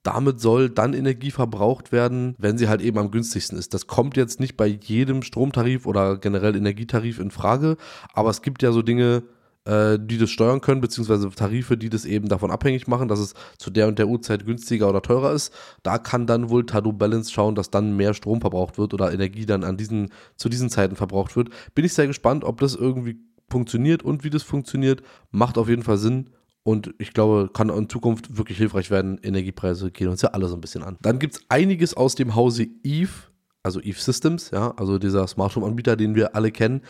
Damit 0.07 0.41
soll 0.41 0.71
dann 0.71 0.95
Energie 0.95 1.33
verbraucht 1.33 1.91
werden, 1.91 2.37
wenn 2.39 2.59
sie 2.59 2.69
halt 2.69 2.81
eben 2.81 2.97
am 2.99 3.11
günstigsten 3.11 3.59
ist. 3.59 3.75
Das 3.75 3.89
kommt 3.89 4.17
jetzt 4.17 4.39
nicht 4.39 4.57
bei 4.57 4.67
jedem 4.67 5.23
Stromtarif 5.23 5.85
oder 5.85 6.17
generell 6.17 6.55
Energietarif 6.55 7.19
in 7.19 7.33
Frage, 7.33 7.77
aber 8.15 8.31
es 8.31 8.41
gibt 8.41 8.63
ja 8.63 8.71
so 8.71 8.83
Dinge, 8.83 9.25
äh, 9.65 9.99
die 10.01 10.17
das 10.17 10.31
steuern 10.31 10.61
können, 10.61 10.81
beziehungsweise 10.81 11.29
Tarife, 11.31 11.77
die 11.77 11.89
das 11.89 12.05
eben 12.05 12.29
davon 12.29 12.53
abhängig 12.53 12.87
machen, 12.87 13.09
dass 13.09 13.19
es 13.19 13.35
zu 13.59 13.69
der 13.71 13.89
und 13.89 13.99
der 13.99 14.07
Uhrzeit 14.07 14.47
günstiger 14.47 14.89
oder 14.89 15.03
teurer 15.03 15.33
ist. 15.33 15.53
Da 15.83 15.99
kann 15.99 16.29
dann 16.29 16.51
wohl 16.51 16.65
Tado 16.67 16.93
Balance 16.93 17.33
schauen, 17.33 17.57
dass 17.57 17.71
dann 17.71 17.97
mehr 17.97 18.15
Strom 18.15 18.41
verbraucht 18.41 18.79
wird 18.79 18.95
oder 18.95 19.13
Energie 19.13 19.45
dann 19.45 19.65
an 19.65 19.77
diesen, 19.77 20.13
zu 20.37 20.49
diesen 20.49 20.71
Zeiten 20.71 20.95
verbraucht 20.95 21.35
wird. 21.35 21.49
Bin 21.75 21.85
ich 21.85 21.95
sehr 21.95 22.07
gespannt, 22.07 22.45
ob 22.45 22.61
das 22.61 22.77
irgendwie 22.77 23.19
funktioniert 23.51 24.05
und 24.05 24.23
wie 24.23 24.31
das 24.31 24.45
funktioniert. 24.45 25.03
Macht 25.33 25.59
auf 25.59 25.69
jeden 25.69 25.83
Fall 25.83 25.99
Sinn 25.99 26.31
und 26.67 26.93
ich 26.99 27.13
glaube, 27.13 27.49
kann 27.55 27.69
in 27.69 27.89
Zukunft 27.89 28.37
wirklich 28.37 28.59
hilfreich 28.59 28.91
werden. 28.91 29.21
Energiepreise 29.23 29.93
gehen 29.93 30.09
uns 30.09 30.23
ja 30.23 30.31
alle 30.31 30.49
so 30.49 30.57
ein 30.57 30.61
bisschen 30.61 30.83
an. 30.83 30.97
Dann 31.01 31.21
gibt 31.21 31.35
es 31.35 31.41
einiges 31.49 31.95
aus 31.95 32.17
dem 32.17 32.35
Hause 32.35 32.67
Eve, 32.83 33.13
also 33.63 33.81
Eve 33.81 34.01
Systems, 34.01 34.51
ja, 34.51 34.73
also 34.77 34.99
dieser 34.99 35.29
Smart 35.29 35.55
Home 35.55 35.65
Anbieter, 35.65 35.95
den 35.95 36.17
wir 36.17 36.35
alle 36.35 36.51
kennen. 36.51 36.81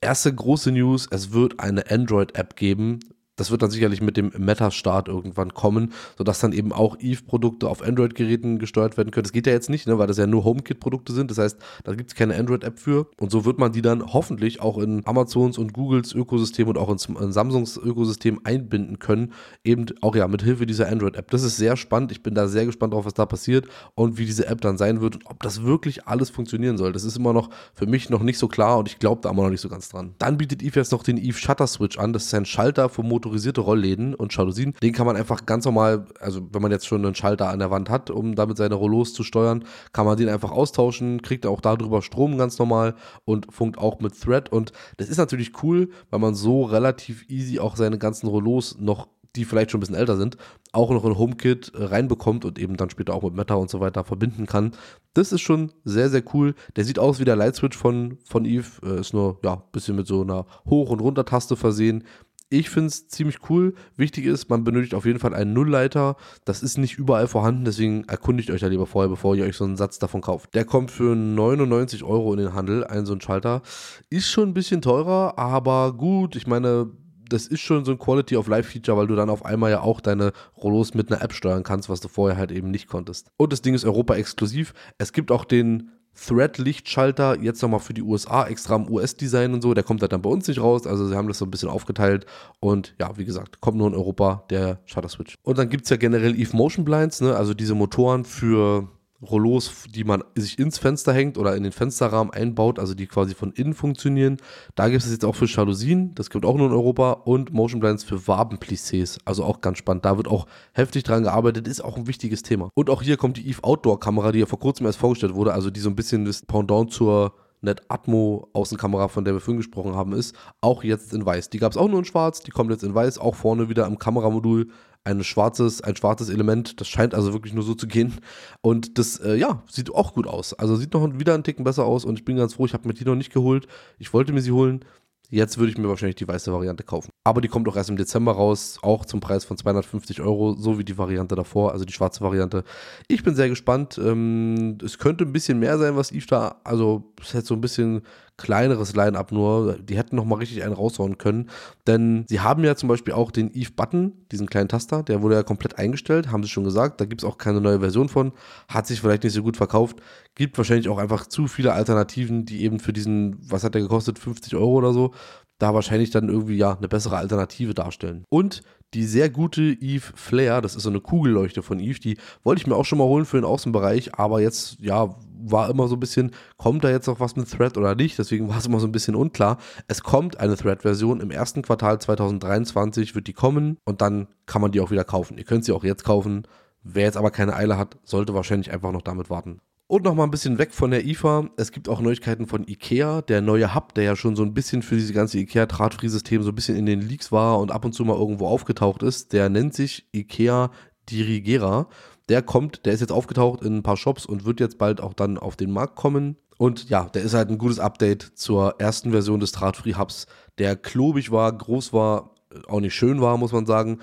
Erste 0.00 0.34
große 0.34 0.72
News, 0.72 1.06
es 1.12 1.32
wird 1.32 1.60
eine 1.60 1.88
Android-App 1.88 2.56
geben. 2.56 2.98
Das 3.40 3.50
wird 3.50 3.62
dann 3.62 3.70
sicherlich 3.70 4.02
mit 4.02 4.18
dem 4.18 4.32
Meta-Start 4.36 5.08
irgendwann 5.08 5.54
kommen, 5.54 5.94
sodass 6.18 6.40
dann 6.40 6.52
eben 6.52 6.74
auch 6.74 6.98
Eve-Produkte 7.00 7.70
auf 7.70 7.82
Android-Geräten 7.82 8.58
gesteuert 8.58 8.98
werden 8.98 9.12
können. 9.12 9.22
Das 9.22 9.32
geht 9.32 9.46
ja 9.46 9.54
jetzt 9.54 9.70
nicht, 9.70 9.86
ne, 9.86 9.98
weil 9.98 10.06
das 10.06 10.18
ja 10.18 10.26
nur 10.26 10.44
HomeKit-Produkte 10.44 11.14
sind. 11.14 11.30
Das 11.30 11.38
heißt, 11.38 11.58
da 11.84 11.94
gibt 11.94 12.10
es 12.10 12.14
keine 12.14 12.36
Android-App 12.36 12.78
für. 12.78 13.06
Und 13.18 13.30
so 13.30 13.46
wird 13.46 13.58
man 13.58 13.72
die 13.72 13.80
dann 13.80 14.12
hoffentlich 14.12 14.60
auch 14.60 14.76
in 14.76 15.06
Amazons 15.06 15.56
und 15.56 15.72
Googles 15.72 16.12
Ökosystem 16.12 16.68
und 16.68 16.76
auch 16.76 16.90
in, 16.90 17.32
Samsungs 17.32 17.78
Ökosystem 17.78 18.42
einbinden 18.44 18.98
können. 18.98 19.32
Eben 19.64 19.86
auch 20.02 20.14
ja 20.14 20.28
mit 20.28 20.42
Hilfe 20.42 20.66
dieser 20.66 20.88
Android-App. 20.88 21.30
Das 21.30 21.42
ist 21.42 21.56
sehr 21.56 21.78
spannend. 21.78 22.12
Ich 22.12 22.22
bin 22.22 22.34
da 22.34 22.46
sehr 22.46 22.66
gespannt 22.66 22.92
drauf, 22.92 23.06
was 23.06 23.14
da 23.14 23.24
passiert 23.24 23.66
und 23.94 24.18
wie 24.18 24.26
diese 24.26 24.48
App 24.48 24.60
dann 24.60 24.76
sein 24.76 25.00
wird 25.00 25.16
und 25.16 25.24
ob 25.24 25.42
das 25.42 25.62
wirklich 25.62 26.06
alles 26.06 26.28
funktionieren 26.28 26.76
soll. 26.76 26.92
Das 26.92 27.04
ist 27.04 27.16
immer 27.16 27.32
noch 27.32 27.48
für 27.72 27.86
mich 27.86 28.10
noch 28.10 28.22
nicht 28.22 28.36
so 28.36 28.48
klar 28.48 28.76
und 28.76 28.86
ich 28.86 28.98
glaube 28.98 29.22
da 29.22 29.30
immer 29.30 29.44
noch 29.44 29.50
nicht 29.50 29.62
so 29.62 29.70
ganz 29.70 29.88
dran. 29.88 30.14
Dann 30.18 30.36
bietet 30.36 30.62
Eve 30.62 30.78
jetzt 30.78 30.92
noch 30.92 31.02
den 31.02 31.16
Eve 31.16 31.38
Shutter 31.38 31.66
Switch 31.66 31.98
an. 31.98 32.12
Das 32.12 32.26
ist 32.26 32.34
ein 32.34 32.44
Schalter 32.44 32.90
für 32.90 33.02
motorisierte 33.30 33.60
Rollläden 33.60 34.14
und 34.14 34.34
Jalousien. 34.34 34.74
Den 34.82 34.92
kann 34.92 35.06
man 35.06 35.16
einfach 35.16 35.46
ganz 35.46 35.64
normal, 35.64 36.06
also 36.18 36.48
wenn 36.52 36.62
man 36.62 36.72
jetzt 36.72 36.86
schon 36.86 37.04
einen 37.04 37.14
Schalter 37.14 37.48
an 37.48 37.60
der 37.60 37.70
Wand 37.70 37.88
hat, 37.88 38.10
um 38.10 38.34
damit 38.34 38.56
seine 38.56 38.74
Rollos 38.74 39.14
zu 39.14 39.22
steuern, 39.22 39.64
kann 39.92 40.04
man 40.04 40.16
den 40.16 40.28
einfach 40.28 40.50
austauschen, 40.50 41.22
kriegt 41.22 41.46
auch 41.46 41.60
darüber 41.60 42.02
Strom 42.02 42.38
ganz 42.38 42.58
normal 42.58 42.96
und 43.24 43.52
funkt 43.52 43.78
auch 43.78 44.00
mit 44.00 44.20
Thread. 44.20 44.50
Und 44.50 44.72
das 44.96 45.08
ist 45.08 45.18
natürlich 45.18 45.62
cool, 45.62 45.90
weil 46.10 46.18
man 46.18 46.34
so 46.34 46.64
relativ 46.64 47.28
easy 47.28 47.60
auch 47.60 47.76
seine 47.76 47.98
ganzen 47.98 48.26
Rollos 48.26 48.76
noch 48.80 49.06
die 49.36 49.44
vielleicht 49.44 49.70
schon 49.70 49.78
ein 49.78 49.82
bisschen 49.82 49.96
älter 49.96 50.16
sind, 50.16 50.36
auch 50.72 50.90
noch 50.90 51.04
in 51.04 51.16
HomeKit 51.16 51.72
reinbekommt 51.74 52.44
und 52.44 52.58
eben 52.58 52.76
dann 52.76 52.90
später 52.90 53.14
auch 53.14 53.22
mit 53.22 53.34
Meta 53.34 53.54
und 53.54 53.70
so 53.70 53.80
weiter 53.80 54.04
verbinden 54.04 54.46
kann. 54.46 54.72
Das 55.14 55.32
ist 55.32 55.40
schon 55.40 55.72
sehr, 55.84 56.08
sehr 56.08 56.22
cool. 56.34 56.54
Der 56.76 56.84
sieht 56.84 56.98
aus 56.98 57.20
wie 57.20 57.24
der 57.24 57.36
Lightswitch 57.36 57.76
von, 57.76 58.18
von 58.24 58.44
Eve, 58.44 58.68
äh, 58.84 59.00
ist 59.00 59.12
nur 59.12 59.38
ja, 59.42 59.54
ein 59.54 59.62
bisschen 59.72 59.96
mit 59.96 60.06
so 60.06 60.22
einer 60.22 60.46
Hoch- 60.68 60.90
und 60.90 61.00
Runter-Taste 61.00 61.56
versehen. 61.56 62.04
Ich 62.52 62.68
finde 62.68 62.88
es 62.88 63.06
ziemlich 63.06 63.48
cool. 63.48 63.74
Wichtig 63.96 64.26
ist, 64.26 64.50
man 64.50 64.64
benötigt 64.64 64.94
auf 64.94 65.06
jeden 65.06 65.20
Fall 65.20 65.34
einen 65.34 65.52
Nullleiter. 65.52 66.16
Das 66.44 66.64
ist 66.64 66.78
nicht 66.78 66.98
überall 66.98 67.28
vorhanden, 67.28 67.64
deswegen 67.64 68.02
erkundigt 68.08 68.50
euch 68.50 68.60
da 68.60 68.66
lieber 68.66 68.86
vorher, 68.86 69.08
bevor 69.08 69.36
ihr 69.36 69.44
euch 69.44 69.56
so 69.56 69.64
einen 69.64 69.76
Satz 69.76 70.00
davon 70.00 70.20
kauft. 70.20 70.52
Der 70.54 70.64
kommt 70.64 70.90
für 70.90 71.14
99 71.14 72.02
Euro 72.02 72.32
in 72.32 72.40
den 72.40 72.52
Handel, 72.52 72.82
ein 72.82 73.06
so 73.06 73.14
ein 73.14 73.20
Schalter. 73.20 73.62
Ist 74.10 74.28
schon 74.28 74.48
ein 74.48 74.54
bisschen 74.54 74.82
teurer, 74.82 75.38
aber 75.38 75.92
gut. 75.92 76.34
Ich 76.34 76.48
meine, 76.48 76.90
das 77.28 77.46
ist 77.46 77.60
schon 77.60 77.84
so 77.84 77.92
ein 77.92 77.98
Quality 77.98 78.36
of 78.36 78.48
Life 78.48 78.72
Feature, 78.72 78.98
weil 78.98 79.06
du 79.06 79.14
dann 79.14 79.30
auf 79.30 79.44
einmal 79.44 79.70
ja 79.70 79.82
auch 79.82 80.00
deine 80.00 80.32
Rollos 80.56 80.94
mit 80.94 81.12
einer 81.12 81.22
App 81.22 81.32
steuern 81.32 81.62
kannst, 81.62 81.88
was 81.88 82.00
du 82.00 82.08
vorher 82.08 82.36
halt 82.36 82.50
eben 82.50 82.72
nicht 82.72 82.88
konntest. 82.88 83.30
Und 83.36 83.52
das 83.52 83.62
Ding 83.62 83.74
ist 83.74 83.84
Europa 83.84 84.16
exklusiv. 84.16 84.74
Es 84.98 85.12
gibt 85.12 85.30
auch 85.30 85.44
den 85.44 85.90
Thread-Lichtschalter 86.14 87.40
jetzt 87.40 87.62
nochmal 87.62 87.80
für 87.80 87.94
die 87.94 88.02
USA 88.02 88.46
extra 88.46 88.76
im 88.76 88.90
US-Design 88.90 89.54
und 89.54 89.62
so. 89.62 89.74
Der 89.74 89.84
kommt 89.84 90.02
halt 90.02 90.12
dann 90.12 90.22
bei 90.22 90.30
uns 90.30 90.46
nicht 90.48 90.60
raus. 90.60 90.86
Also 90.86 91.08
sie 91.08 91.16
haben 91.16 91.28
das 91.28 91.38
so 91.38 91.44
ein 91.44 91.50
bisschen 91.50 91.68
aufgeteilt. 91.68 92.26
Und 92.60 92.94
ja, 92.98 93.16
wie 93.16 93.24
gesagt, 93.24 93.60
kommt 93.60 93.78
nur 93.78 93.88
in 93.88 93.94
Europa 93.94 94.44
der 94.50 94.80
Shutter 94.86 95.08
Switch. 95.08 95.34
Und 95.42 95.58
dann 95.58 95.68
gibt 95.68 95.84
es 95.84 95.90
ja 95.90 95.96
generell 95.96 96.38
Eve 96.38 96.56
Motion 96.56 96.84
Blinds, 96.84 97.20
ne? 97.20 97.36
also 97.36 97.54
diese 97.54 97.74
Motoren 97.74 98.24
für 98.24 98.88
Rollos, 99.22 99.84
die 99.94 100.04
man 100.04 100.24
sich 100.34 100.58
ins 100.58 100.78
Fenster 100.78 101.12
hängt 101.12 101.36
oder 101.36 101.54
in 101.54 101.62
den 101.62 101.72
Fensterrahmen 101.72 102.32
einbaut, 102.32 102.78
also 102.78 102.94
die 102.94 103.06
quasi 103.06 103.34
von 103.34 103.52
innen 103.52 103.74
funktionieren. 103.74 104.38
Da 104.74 104.88
gibt 104.88 105.02
es 105.02 105.10
jetzt 105.10 105.24
auch 105.24 105.34
für 105.34 105.46
Jalousien, 105.46 106.14
das 106.14 106.30
gibt 106.30 106.46
auch 106.46 106.56
nur 106.56 106.68
in 106.68 106.72
Europa 106.72 107.12
und 107.12 107.52
Motion 107.52 107.80
Blinds 107.80 108.04
für 108.04 108.16
Wabenplissés, 108.16 109.18
also 109.24 109.44
auch 109.44 109.60
ganz 109.60 109.78
spannend. 109.78 110.04
Da 110.04 110.16
wird 110.16 110.28
auch 110.28 110.46
heftig 110.72 111.04
dran 111.04 111.22
gearbeitet, 111.22 111.68
ist 111.68 111.84
auch 111.84 111.96
ein 111.96 112.06
wichtiges 112.06 112.42
Thema. 112.42 112.70
Und 112.74 112.88
auch 112.88 113.02
hier 113.02 113.16
kommt 113.16 113.36
die 113.36 113.48
Eve 113.48 113.62
Outdoor 113.62 114.00
Kamera, 114.00 114.32
die 114.32 114.40
ja 114.40 114.46
vor 114.46 114.58
kurzem 114.58 114.86
erst 114.86 114.98
vorgestellt 114.98 115.34
wurde, 115.34 115.52
also 115.52 115.70
die 115.70 115.80
so 115.80 115.90
ein 115.90 115.96
bisschen 115.96 116.24
das 116.24 116.42
Pendant 116.46 116.92
zur 116.92 117.34
Net 117.62 117.82
Atmo 117.88 118.48
Außenkamera, 118.54 119.08
von 119.08 119.24
der 119.24 119.34
wir 119.34 119.40
vorhin 119.40 119.58
gesprochen 119.58 119.94
haben, 119.94 120.12
ist, 120.12 120.34
auch 120.62 120.82
jetzt 120.82 121.12
in 121.12 121.26
weiß. 121.26 121.50
Die 121.50 121.58
gab 121.58 121.72
es 121.72 121.78
auch 121.78 121.88
nur 121.88 121.98
in 121.98 122.06
schwarz, 122.06 122.40
die 122.40 122.50
kommt 122.50 122.70
jetzt 122.70 122.84
in 122.84 122.94
weiß, 122.94 123.18
auch 123.18 123.34
vorne 123.34 123.68
wieder 123.68 123.86
im 123.86 123.98
Kameramodul 123.98 124.70
ein 125.04 125.24
schwarzes, 125.24 125.80
ein 125.80 125.96
schwarzes 125.96 126.28
Element. 126.28 126.80
Das 126.80 126.88
scheint 126.88 127.14
also 127.14 127.32
wirklich 127.32 127.54
nur 127.54 127.64
so 127.64 127.74
zu 127.74 127.86
gehen. 127.86 128.18
Und 128.60 128.98
das, 128.98 129.18
äh, 129.18 129.36
ja, 129.36 129.62
sieht 129.70 129.94
auch 129.94 130.14
gut 130.14 130.26
aus. 130.26 130.54
Also 130.54 130.76
sieht 130.76 130.92
noch 130.92 131.18
wieder 131.18 131.34
einen 131.34 131.44
Ticken 131.44 131.64
besser 131.64 131.84
aus 131.84 132.04
und 132.04 132.18
ich 132.18 132.24
bin 132.24 132.36
ganz 132.36 132.54
froh, 132.54 132.66
ich 132.66 132.74
habe 132.74 132.86
mir 132.86 132.94
die 132.94 133.04
noch 133.04 133.14
nicht 133.14 133.32
geholt. 133.32 133.66
Ich 133.98 134.12
wollte 134.12 134.32
mir 134.32 134.42
sie 134.42 134.52
holen. 134.52 134.84
Jetzt 135.32 135.58
würde 135.58 135.70
ich 135.70 135.78
mir 135.78 135.88
wahrscheinlich 135.88 136.16
die 136.16 136.26
weiße 136.26 136.52
Variante 136.52 136.82
kaufen. 136.82 137.10
Aber 137.22 137.40
die 137.40 137.46
kommt 137.46 137.68
auch 137.68 137.76
erst 137.76 137.88
im 137.88 137.96
Dezember 137.96 138.32
raus, 138.32 138.80
auch 138.82 139.04
zum 139.04 139.20
Preis 139.20 139.44
von 139.44 139.56
250 139.56 140.20
Euro, 140.22 140.54
so 140.54 140.76
wie 140.76 140.84
die 140.84 140.98
Variante 140.98 141.36
davor, 141.36 141.70
also 141.70 141.84
die 141.84 141.92
schwarze 141.92 142.20
Variante. 142.20 142.64
Ich 143.06 143.22
bin 143.22 143.36
sehr 143.36 143.48
gespannt. 143.48 143.96
Ähm, 144.02 144.78
es 144.84 144.98
könnte 144.98 145.24
ein 145.24 145.32
bisschen 145.32 145.60
mehr 145.60 145.78
sein, 145.78 145.94
was 145.94 146.10
Eve 146.10 146.26
da, 146.26 146.60
also 146.64 147.12
es 147.20 147.32
hätte 147.32 147.46
so 147.46 147.54
ein 147.54 147.60
bisschen 147.60 148.02
kleineres 148.40 148.94
Line-Up 148.94 149.32
nur. 149.32 149.78
Die 149.78 149.96
hätten 149.96 150.16
noch 150.16 150.24
mal 150.24 150.36
richtig 150.36 150.62
einen 150.64 150.72
raushauen 150.72 151.18
können. 151.18 151.50
Denn 151.86 152.24
sie 152.28 152.40
haben 152.40 152.64
ja 152.64 152.74
zum 152.74 152.88
Beispiel 152.88 153.14
auch 153.14 153.30
den 153.30 153.52
Eve-Button, 153.54 154.12
diesen 154.32 154.48
kleinen 154.48 154.68
Taster, 154.68 155.02
der 155.02 155.22
wurde 155.22 155.36
ja 155.36 155.42
komplett 155.42 155.78
eingestellt, 155.78 156.32
haben 156.32 156.42
sie 156.42 156.48
schon 156.48 156.64
gesagt. 156.64 157.00
Da 157.00 157.04
gibt 157.04 157.22
es 157.22 157.28
auch 157.28 157.38
keine 157.38 157.60
neue 157.60 157.80
Version 157.80 158.08
von. 158.08 158.32
Hat 158.68 158.86
sich 158.86 159.00
vielleicht 159.00 159.24
nicht 159.24 159.34
so 159.34 159.42
gut 159.42 159.56
verkauft. 159.56 160.00
Gibt 160.34 160.56
wahrscheinlich 160.58 160.88
auch 160.88 160.98
einfach 160.98 161.26
zu 161.26 161.46
viele 161.46 161.72
Alternativen, 161.72 162.46
die 162.46 162.62
eben 162.62 162.80
für 162.80 162.92
diesen, 162.92 163.36
was 163.40 163.64
hat 163.64 163.74
der 163.74 163.82
gekostet, 163.82 164.18
50 164.18 164.54
Euro 164.56 164.72
oder 164.72 164.92
so, 164.92 165.12
da 165.60 165.74
wahrscheinlich 165.74 166.10
dann 166.10 166.28
irgendwie 166.28 166.56
ja 166.56 166.76
eine 166.76 166.88
bessere 166.88 167.16
Alternative 167.16 167.74
darstellen. 167.74 168.24
Und 168.28 168.62
die 168.94 169.04
sehr 169.04 169.30
gute 169.30 169.62
Eve 169.62 170.12
Flare, 170.14 170.60
das 170.62 170.74
ist 170.74 170.82
so 170.82 170.90
eine 170.90 171.00
Kugelleuchte 171.00 171.62
von 171.62 171.78
Eve, 171.78 172.00
die 172.00 172.18
wollte 172.42 172.60
ich 172.60 172.66
mir 172.66 172.74
auch 172.74 172.84
schon 172.84 172.98
mal 172.98 173.04
holen 173.04 173.24
für 173.24 173.36
den 173.36 173.44
Außenbereich, 173.44 174.14
aber 174.16 174.40
jetzt, 174.40 174.78
ja, 174.80 175.14
war 175.42 175.70
immer 175.70 175.88
so 175.88 175.96
ein 175.96 176.00
bisschen, 176.00 176.32
kommt 176.56 176.84
da 176.84 176.90
jetzt 176.90 177.06
noch 177.06 177.20
was 177.20 177.36
mit 177.36 177.50
Thread 177.50 177.78
oder 177.78 177.94
nicht? 177.94 178.18
Deswegen 178.18 178.48
war 178.48 178.58
es 178.58 178.66
immer 178.66 178.80
so 178.80 178.86
ein 178.86 178.92
bisschen 178.92 179.14
unklar. 179.14 179.58
Es 179.88 180.02
kommt 180.02 180.38
eine 180.38 180.56
Thread-Version 180.56 181.20
im 181.20 181.30
ersten 181.30 181.62
Quartal 181.62 182.00
2023, 182.00 183.14
wird 183.14 183.26
die 183.26 183.32
kommen 183.32 183.78
und 183.84 184.02
dann 184.02 184.28
kann 184.46 184.60
man 184.60 184.72
die 184.72 184.80
auch 184.80 184.90
wieder 184.90 185.04
kaufen. 185.04 185.38
Ihr 185.38 185.44
könnt 185.44 185.64
sie 185.64 185.72
auch 185.72 185.84
jetzt 185.84 186.04
kaufen. 186.04 186.46
Wer 186.82 187.04
jetzt 187.04 187.16
aber 187.16 187.30
keine 187.30 187.54
Eile 187.54 187.78
hat, 187.78 187.98
sollte 188.04 188.34
wahrscheinlich 188.34 188.72
einfach 188.72 188.92
noch 188.92 189.02
damit 189.02 189.30
warten. 189.30 189.60
Und 189.90 190.04
nochmal 190.04 190.28
ein 190.28 190.30
bisschen 190.30 190.58
weg 190.58 190.72
von 190.72 190.92
der 190.92 191.04
IFA. 191.04 191.50
Es 191.56 191.72
gibt 191.72 191.88
auch 191.88 192.00
Neuigkeiten 192.00 192.46
von 192.46 192.64
IKEA. 192.64 193.22
Der 193.22 193.40
neue 193.40 193.74
Hub, 193.74 193.92
der 193.94 194.04
ja 194.04 194.14
schon 194.14 194.36
so 194.36 194.44
ein 194.44 194.54
bisschen 194.54 194.82
für 194.82 194.94
diese 194.94 195.12
ganze 195.12 195.38
IKEA-Drahtfriesystem 195.38 196.44
so 196.44 196.50
ein 196.50 196.54
bisschen 196.54 196.76
in 196.76 196.86
den 196.86 197.00
Leaks 197.00 197.32
war 197.32 197.58
und 197.58 197.72
ab 197.72 197.84
und 197.84 197.92
zu 197.92 198.04
mal 198.04 198.16
irgendwo 198.16 198.46
aufgetaucht 198.46 199.02
ist, 199.02 199.32
der 199.32 199.48
nennt 199.48 199.74
sich 199.74 200.06
IKEA 200.14 200.70
Dirigera. 201.10 201.88
Der 202.28 202.40
kommt, 202.40 202.86
der 202.86 202.92
ist 202.92 203.00
jetzt 203.00 203.10
aufgetaucht 203.10 203.62
in 203.64 203.78
ein 203.78 203.82
paar 203.82 203.96
Shops 203.96 204.26
und 204.26 204.44
wird 204.44 204.60
jetzt 204.60 204.78
bald 204.78 205.00
auch 205.00 205.12
dann 205.12 205.36
auf 205.36 205.56
den 205.56 205.72
Markt 205.72 205.96
kommen. 205.96 206.36
Und 206.56 206.88
ja, 206.88 207.06
der 207.06 207.22
ist 207.22 207.34
halt 207.34 207.48
ein 207.48 207.58
gutes 207.58 207.80
Update 207.80 208.22
zur 208.22 208.76
ersten 208.78 209.10
Version 209.10 209.40
des 209.40 209.50
Drahtfree 209.50 209.96
Hubs, 209.96 210.28
der 210.58 210.76
klobig 210.76 211.32
war, 211.32 211.52
groß 211.52 211.92
war, 211.92 212.36
auch 212.68 212.78
nicht 212.78 212.94
schön 212.94 213.20
war, 213.20 213.36
muss 213.38 213.50
man 213.50 213.66
sagen. 213.66 213.98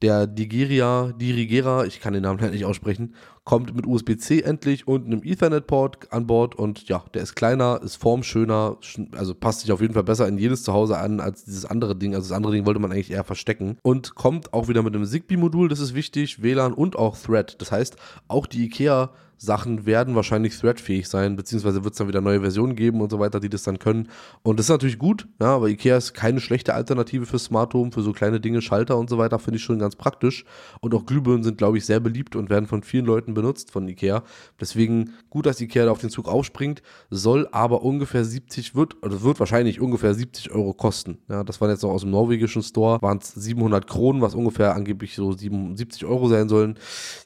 Der 0.00 0.26
Digeria, 0.26 1.12
Dirigera, 1.12 1.84
ich 1.84 2.00
kann 2.00 2.14
den 2.14 2.22
Namen 2.22 2.40
halt 2.40 2.52
nicht 2.52 2.64
aussprechen, 2.64 3.14
kommt 3.46 3.76
mit 3.76 3.86
USB-C 3.86 4.40
endlich 4.40 4.88
und 4.88 5.06
einem 5.06 5.22
Ethernet-Port 5.22 6.12
an 6.12 6.26
Bord 6.26 6.56
und 6.56 6.88
ja, 6.88 7.04
der 7.14 7.22
ist 7.22 7.36
kleiner, 7.36 7.80
ist 7.80 7.94
formschöner, 7.94 8.76
also 9.12 9.34
passt 9.36 9.60
sich 9.60 9.70
auf 9.70 9.80
jeden 9.80 9.94
Fall 9.94 10.02
besser 10.02 10.26
in 10.26 10.36
jedes 10.36 10.64
Zuhause 10.64 10.98
an 10.98 11.20
als 11.20 11.44
dieses 11.44 11.64
andere 11.64 11.94
Ding. 11.94 12.16
Also 12.16 12.28
das 12.28 12.36
andere 12.36 12.52
Ding 12.52 12.66
wollte 12.66 12.80
man 12.80 12.90
eigentlich 12.90 13.12
eher 13.12 13.22
verstecken 13.22 13.78
und 13.82 14.16
kommt 14.16 14.52
auch 14.52 14.66
wieder 14.66 14.82
mit 14.82 14.96
einem 14.96 15.06
Zigbee-Modul, 15.06 15.68
das 15.68 15.78
ist 15.78 15.94
wichtig, 15.94 16.42
WLAN 16.42 16.74
und 16.74 16.96
auch 16.96 17.16
Thread. 17.16 17.56
Das 17.60 17.70
heißt, 17.70 17.96
auch 18.26 18.46
die 18.46 18.64
IKEA 18.64 19.10
Sachen 19.38 19.86
werden 19.86 20.14
wahrscheinlich 20.14 20.56
threadfähig 20.58 21.08
sein, 21.08 21.36
beziehungsweise 21.36 21.84
wird 21.84 21.94
es 21.94 21.98
dann 21.98 22.08
wieder 22.08 22.20
neue 22.20 22.40
Versionen 22.40 22.76
geben 22.76 23.00
und 23.00 23.10
so 23.10 23.18
weiter, 23.18 23.40
die 23.40 23.48
das 23.48 23.62
dann 23.62 23.78
können. 23.78 24.08
Und 24.42 24.58
das 24.58 24.66
ist 24.66 24.70
natürlich 24.70 24.98
gut, 24.98 25.28
ja, 25.40 25.54
aber 25.56 25.68
Ikea 25.68 25.96
ist 25.96 26.14
keine 26.14 26.40
schlechte 26.40 26.74
Alternative 26.74 27.26
für 27.26 27.38
Smart 27.38 27.74
Home, 27.74 27.92
für 27.92 28.02
so 28.02 28.12
kleine 28.12 28.40
Dinge, 28.40 28.62
Schalter 28.62 28.96
und 28.96 29.10
so 29.10 29.18
weiter, 29.18 29.38
finde 29.38 29.58
ich 29.58 29.64
schon 29.64 29.78
ganz 29.78 29.96
praktisch. 29.96 30.44
Und 30.80 30.94
auch 30.94 31.04
Glühbirnen 31.04 31.44
sind, 31.44 31.58
glaube 31.58 31.78
ich, 31.78 31.84
sehr 31.84 32.00
beliebt 32.00 32.36
und 32.36 32.50
werden 32.50 32.66
von 32.66 32.82
vielen 32.82 33.04
Leuten 33.04 33.34
benutzt 33.34 33.70
von 33.70 33.86
Ikea. 33.88 34.22
Deswegen 34.60 35.12
gut, 35.30 35.46
dass 35.46 35.60
Ikea 35.60 35.84
da 35.84 35.90
auf 35.90 36.00
den 36.00 36.10
Zug 36.10 36.28
aufspringt, 36.28 36.82
soll 37.10 37.48
aber 37.52 37.82
ungefähr 37.82 38.24
70, 38.24 38.74
wird, 38.74 39.02
oder 39.02 39.22
wird 39.22 39.38
wahrscheinlich 39.38 39.80
ungefähr 39.80 40.14
70 40.14 40.50
Euro 40.52 40.72
kosten. 40.72 41.18
Ja, 41.28 41.44
das 41.44 41.60
waren 41.60 41.70
jetzt 41.70 41.82
noch 41.82 41.90
aus 41.90 42.02
dem 42.02 42.10
norwegischen 42.10 42.62
Store, 42.62 43.00
waren 43.02 43.18
es 43.18 43.34
700 43.34 43.86
Kronen, 43.86 44.22
was 44.22 44.34
ungefähr 44.34 44.74
angeblich 44.74 45.14
so 45.14 45.32
77 45.32 46.04
Euro 46.06 46.28
sein 46.28 46.48
sollen. 46.48 46.78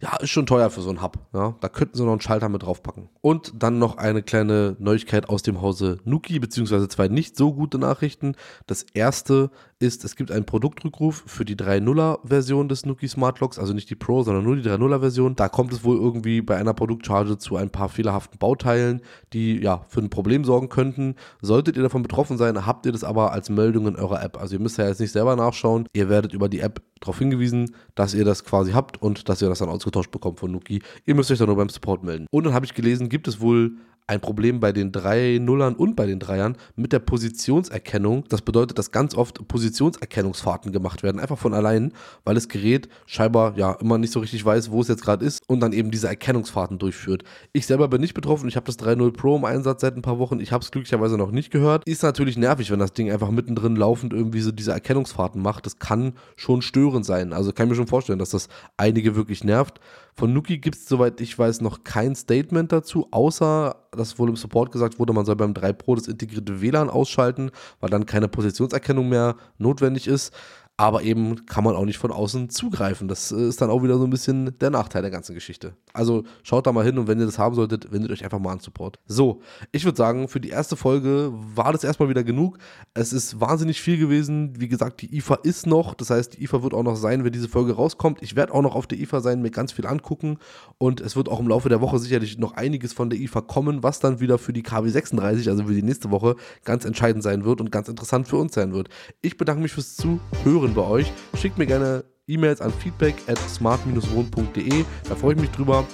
Ja, 0.02 0.16
ist 0.16 0.30
schon 0.30 0.46
teuer 0.46 0.70
für 0.70 0.80
so 0.80 0.90
ein 0.90 1.02
Hub. 1.02 1.18
Ja, 1.32 1.54
da 1.60 1.68
könnten 1.68 1.99
sie 2.00 2.06
noch 2.06 2.12
einen 2.12 2.20
Schalter 2.20 2.48
mit 2.48 2.62
draufpacken. 2.62 3.08
Und 3.20 3.52
dann 3.56 3.78
noch 3.78 3.96
eine 3.96 4.22
kleine 4.22 4.76
Neuigkeit 4.78 5.28
aus 5.28 5.42
dem 5.42 5.62
Hause 5.62 5.98
Nuki, 6.04 6.38
beziehungsweise 6.38 6.88
zwei 6.88 7.08
nicht 7.08 7.36
so 7.36 7.52
gute 7.52 7.78
Nachrichten. 7.78 8.34
Das 8.66 8.84
erste 8.94 9.50
ist, 9.80 10.04
es 10.04 10.14
gibt 10.14 10.30
einen 10.30 10.44
Produktrückruf 10.44 11.24
für 11.26 11.44
die 11.44 11.56
3.0er-Version 11.56 12.68
des 12.68 12.84
Nuki 12.84 13.08
Smart 13.08 13.40
Locks, 13.40 13.58
also 13.58 13.72
nicht 13.72 13.88
die 13.88 13.94
Pro, 13.94 14.22
sondern 14.22 14.44
nur 14.44 14.56
die 14.56 14.62
3.0er-Version. 14.62 15.34
Da 15.36 15.48
kommt 15.48 15.72
es 15.72 15.82
wohl 15.82 15.96
irgendwie 15.96 16.42
bei 16.42 16.56
einer 16.56 16.74
Produktcharge 16.74 17.38
zu 17.38 17.56
ein 17.56 17.70
paar 17.70 17.88
fehlerhaften 17.88 18.38
Bauteilen, 18.38 19.00
die 19.32 19.56
ja 19.56 19.84
für 19.88 20.00
ein 20.00 20.10
Problem 20.10 20.44
sorgen 20.44 20.68
könnten. 20.68 21.16
Solltet 21.40 21.76
ihr 21.76 21.82
davon 21.82 22.02
betroffen 22.02 22.36
sein, 22.36 22.66
habt 22.66 22.84
ihr 22.86 22.92
das 22.92 23.04
aber 23.04 23.32
als 23.32 23.48
Meldung 23.48 23.86
in 23.88 23.96
eurer 23.96 24.22
App. 24.22 24.38
Also 24.38 24.56
ihr 24.56 24.60
müsst 24.60 24.76
ja 24.76 24.86
jetzt 24.86 25.00
nicht 25.00 25.12
selber 25.12 25.34
nachschauen. 25.34 25.86
Ihr 25.94 26.10
werdet 26.10 26.34
über 26.34 26.48
die 26.48 26.60
App 26.60 26.82
darauf 27.00 27.18
hingewiesen, 27.18 27.74
dass 27.94 28.12
ihr 28.12 28.26
das 28.26 28.44
quasi 28.44 28.72
habt 28.72 29.00
und 29.00 29.28
dass 29.30 29.40
ihr 29.40 29.48
das 29.48 29.60
dann 29.60 29.70
ausgetauscht 29.70 30.10
bekommt 30.10 30.38
von 30.38 30.52
Nuki. 30.52 30.82
Ihr 31.06 31.14
müsst 31.14 31.30
euch 31.30 31.38
dann 31.38 31.48
nur 31.48 31.56
beim 31.56 31.70
Support 31.70 32.04
melden. 32.04 32.26
Und 32.30 32.44
dann 32.44 32.52
habe 32.52 32.66
ich 32.66 32.74
gelesen, 32.74 33.08
gibt 33.08 33.26
es 33.26 33.40
wohl 33.40 33.72
ein 34.06 34.20
Problem 34.20 34.60
bei 34.60 34.72
den 34.72 34.92
drei 34.92 35.38
Nullern 35.40 35.74
und 35.74 35.94
bei 35.94 36.06
den 36.06 36.18
Dreiern 36.18 36.56
mit 36.76 36.92
der 36.92 36.98
Positionserkennung. 36.98 38.24
Das 38.28 38.42
bedeutet, 38.42 38.78
dass 38.78 38.90
ganz 38.90 39.14
oft 39.14 39.46
Positionserkennungsfahrten 39.46 40.72
gemacht 40.72 41.02
werden, 41.02 41.20
einfach 41.20 41.38
von 41.38 41.54
allein, 41.54 41.92
weil 42.24 42.34
das 42.34 42.48
Gerät 42.48 42.88
scheinbar 43.06 43.56
ja 43.56 43.72
immer 43.74 43.98
nicht 43.98 44.12
so 44.12 44.20
richtig 44.20 44.44
weiß, 44.44 44.70
wo 44.70 44.80
es 44.80 44.88
jetzt 44.88 45.02
gerade 45.02 45.24
ist 45.24 45.42
und 45.46 45.60
dann 45.60 45.72
eben 45.72 45.90
diese 45.90 46.08
Erkennungsfahrten 46.08 46.78
durchführt. 46.78 47.22
Ich 47.52 47.66
selber 47.66 47.88
bin 47.88 48.00
nicht 48.00 48.14
betroffen, 48.14 48.48
ich 48.48 48.56
habe 48.56 48.66
das 48.66 48.78
3.0 48.78 49.12
Pro 49.12 49.36
im 49.36 49.44
Einsatz 49.44 49.80
seit 49.80 49.96
ein 49.96 50.02
paar 50.02 50.18
Wochen, 50.18 50.40
ich 50.40 50.52
habe 50.52 50.64
es 50.64 50.70
glücklicherweise 50.70 51.16
noch 51.16 51.30
nicht 51.30 51.50
gehört. 51.50 51.84
Ist 51.86 52.02
natürlich 52.02 52.36
nervig, 52.36 52.70
wenn 52.70 52.80
das 52.80 52.92
Ding 52.92 53.10
einfach 53.10 53.30
mittendrin 53.30 53.76
laufend 53.76 54.12
irgendwie 54.12 54.40
so 54.40 54.50
diese 54.50 54.72
Erkennungsfahrten 54.72 55.40
macht. 55.40 55.66
Das 55.66 55.78
kann 55.78 56.14
schon 56.36 56.62
störend 56.62 57.04
sein. 57.04 57.32
Also 57.32 57.52
kann 57.52 57.66
ich 57.66 57.70
mir 57.70 57.76
schon 57.76 57.86
vorstellen, 57.86 58.18
dass 58.18 58.30
das 58.30 58.48
einige 58.76 59.14
wirklich 59.16 59.44
nervt. 59.44 59.80
Von 60.20 60.34
Nuki 60.34 60.58
gibt 60.58 60.76
es, 60.76 60.86
soweit 60.86 61.18
ich 61.22 61.38
weiß, 61.38 61.62
noch 61.62 61.82
kein 61.82 62.14
Statement 62.14 62.70
dazu, 62.70 63.08
außer, 63.10 63.74
dass 63.92 64.18
wohl 64.18 64.28
im 64.28 64.36
Support 64.36 64.70
gesagt 64.70 64.98
wurde, 64.98 65.14
man 65.14 65.24
soll 65.24 65.36
beim 65.36 65.54
3 65.54 65.72
Pro 65.72 65.94
das 65.94 66.08
integrierte 66.08 66.60
WLAN 66.60 66.90
ausschalten, 66.90 67.50
weil 67.80 67.88
dann 67.88 68.04
keine 68.04 68.28
Positionserkennung 68.28 69.08
mehr 69.08 69.36
notwendig 69.56 70.06
ist 70.06 70.34
aber 70.80 71.02
eben 71.02 71.44
kann 71.44 71.62
man 71.62 71.76
auch 71.76 71.84
nicht 71.84 71.98
von 71.98 72.10
außen 72.10 72.48
zugreifen. 72.48 73.06
Das 73.06 73.30
äh, 73.32 73.48
ist 73.48 73.60
dann 73.60 73.68
auch 73.68 73.82
wieder 73.82 73.98
so 73.98 74.04
ein 74.04 74.10
bisschen 74.10 74.58
der 74.60 74.70
Nachteil 74.70 75.02
der 75.02 75.10
ganzen 75.10 75.34
Geschichte. 75.34 75.74
Also 75.92 76.24
schaut 76.42 76.66
da 76.66 76.72
mal 76.72 76.86
hin 76.86 76.96
und 76.96 77.06
wenn 77.06 77.20
ihr 77.20 77.26
das 77.26 77.38
haben 77.38 77.54
solltet, 77.54 77.92
wendet 77.92 78.10
euch 78.10 78.24
einfach 78.24 78.38
mal 78.38 78.52
an 78.52 78.60
Support. 78.60 78.98
So, 79.06 79.42
ich 79.72 79.84
würde 79.84 79.98
sagen, 79.98 80.26
für 80.26 80.40
die 80.40 80.48
erste 80.48 80.76
Folge 80.76 81.32
war 81.34 81.72
das 81.72 81.84
erstmal 81.84 82.08
wieder 82.08 82.24
genug. 82.24 82.56
Es 82.94 83.12
ist 83.12 83.42
wahnsinnig 83.42 83.82
viel 83.82 83.98
gewesen. 83.98 84.58
Wie 84.58 84.68
gesagt, 84.68 85.02
die 85.02 85.14
IFA 85.18 85.40
ist 85.42 85.66
noch. 85.66 85.92
Das 85.92 86.08
heißt, 86.08 86.38
die 86.38 86.44
IFA 86.44 86.62
wird 86.62 86.72
auch 86.72 86.82
noch 86.82 86.96
sein, 86.96 87.24
wenn 87.24 87.32
diese 87.32 87.50
Folge 87.50 87.74
rauskommt. 87.74 88.22
Ich 88.22 88.34
werde 88.34 88.54
auch 88.54 88.62
noch 88.62 88.74
auf 88.74 88.86
der 88.86 88.98
IFA 89.00 89.20
sein, 89.20 89.42
mir 89.42 89.50
ganz 89.50 89.72
viel 89.72 89.86
angucken 89.86 90.38
und 90.78 91.02
es 91.02 91.14
wird 91.14 91.28
auch 91.28 91.40
im 91.40 91.48
Laufe 91.48 91.68
der 91.68 91.82
Woche 91.82 91.98
sicherlich 91.98 92.38
noch 92.38 92.54
einiges 92.54 92.94
von 92.94 93.10
der 93.10 93.20
IFA 93.20 93.42
kommen, 93.42 93.82
was 93.82 94.00
dann 94.00 94.20
wieder 94.20 94.38
für 94.38 94.54
die 94.54 94.62
KW 94.62 94.88
36, 94.88 95.50
also 95.50 95.64
für 95.64 95.74
die 95.74 95.82
nächste 95.82 96.10
Woche, 96.10 96.36
ganz 96.64 96.86
entscheidend 96.86 97.22
sein 97.22 97.44
wird 97.44 97.60
und 97.60 97.70
ganz 97.70 97.88
interessant 97.90 98.28
für 98.28 98.38
uns 98.38 98.54
sein 98.54 98.72
wird. 98.72 98.88
Ich 99.20 99.36
bedanke 99.36 99.60
mich 99.60 99.72
fürs 99.72 99.94
Zuhören 99.96 100.69
schön 100.70 100.74
bei 100.74 100.88
euch. 100.88 101.12
Schickt 101.34 101.58
mir 101.58 101.66
gerne 101.66 102.04
E-Mails 102.26 102.60
an 102.60 102.72
feedback 102.72 103.14
at 103.26 103.38
smart-wohn.de. 103.38 104.84
Da 105.08 105.14
freue 105.14 105.34
ich 105.34 105.40
mich 105.40 105.50
drüber. 105.50 105.84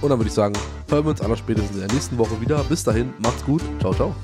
Und 0.00 0.10
dann 0.10 0.18
würde 0.18 0.28
ich 0.28 0.34
sagen, 0.34 0.54
hören 0.88 1.04
wir 1.04 1.10
uns 1.10 1.20
aller 1.20 1.36
spätestens 1.36 1.76
in 1.76 1.86
der 1.86 1.92
nächsten 1.92 2.18
Woche 2.18 2.40
wieder. 2.40 2.62
Bis 2.64 2.84
dahin, 2.84 3.12
macht's 3.18 3.44
gut. 3.44 3.62
Ciao, 3.80 3.94
ciao. 3.94 4.14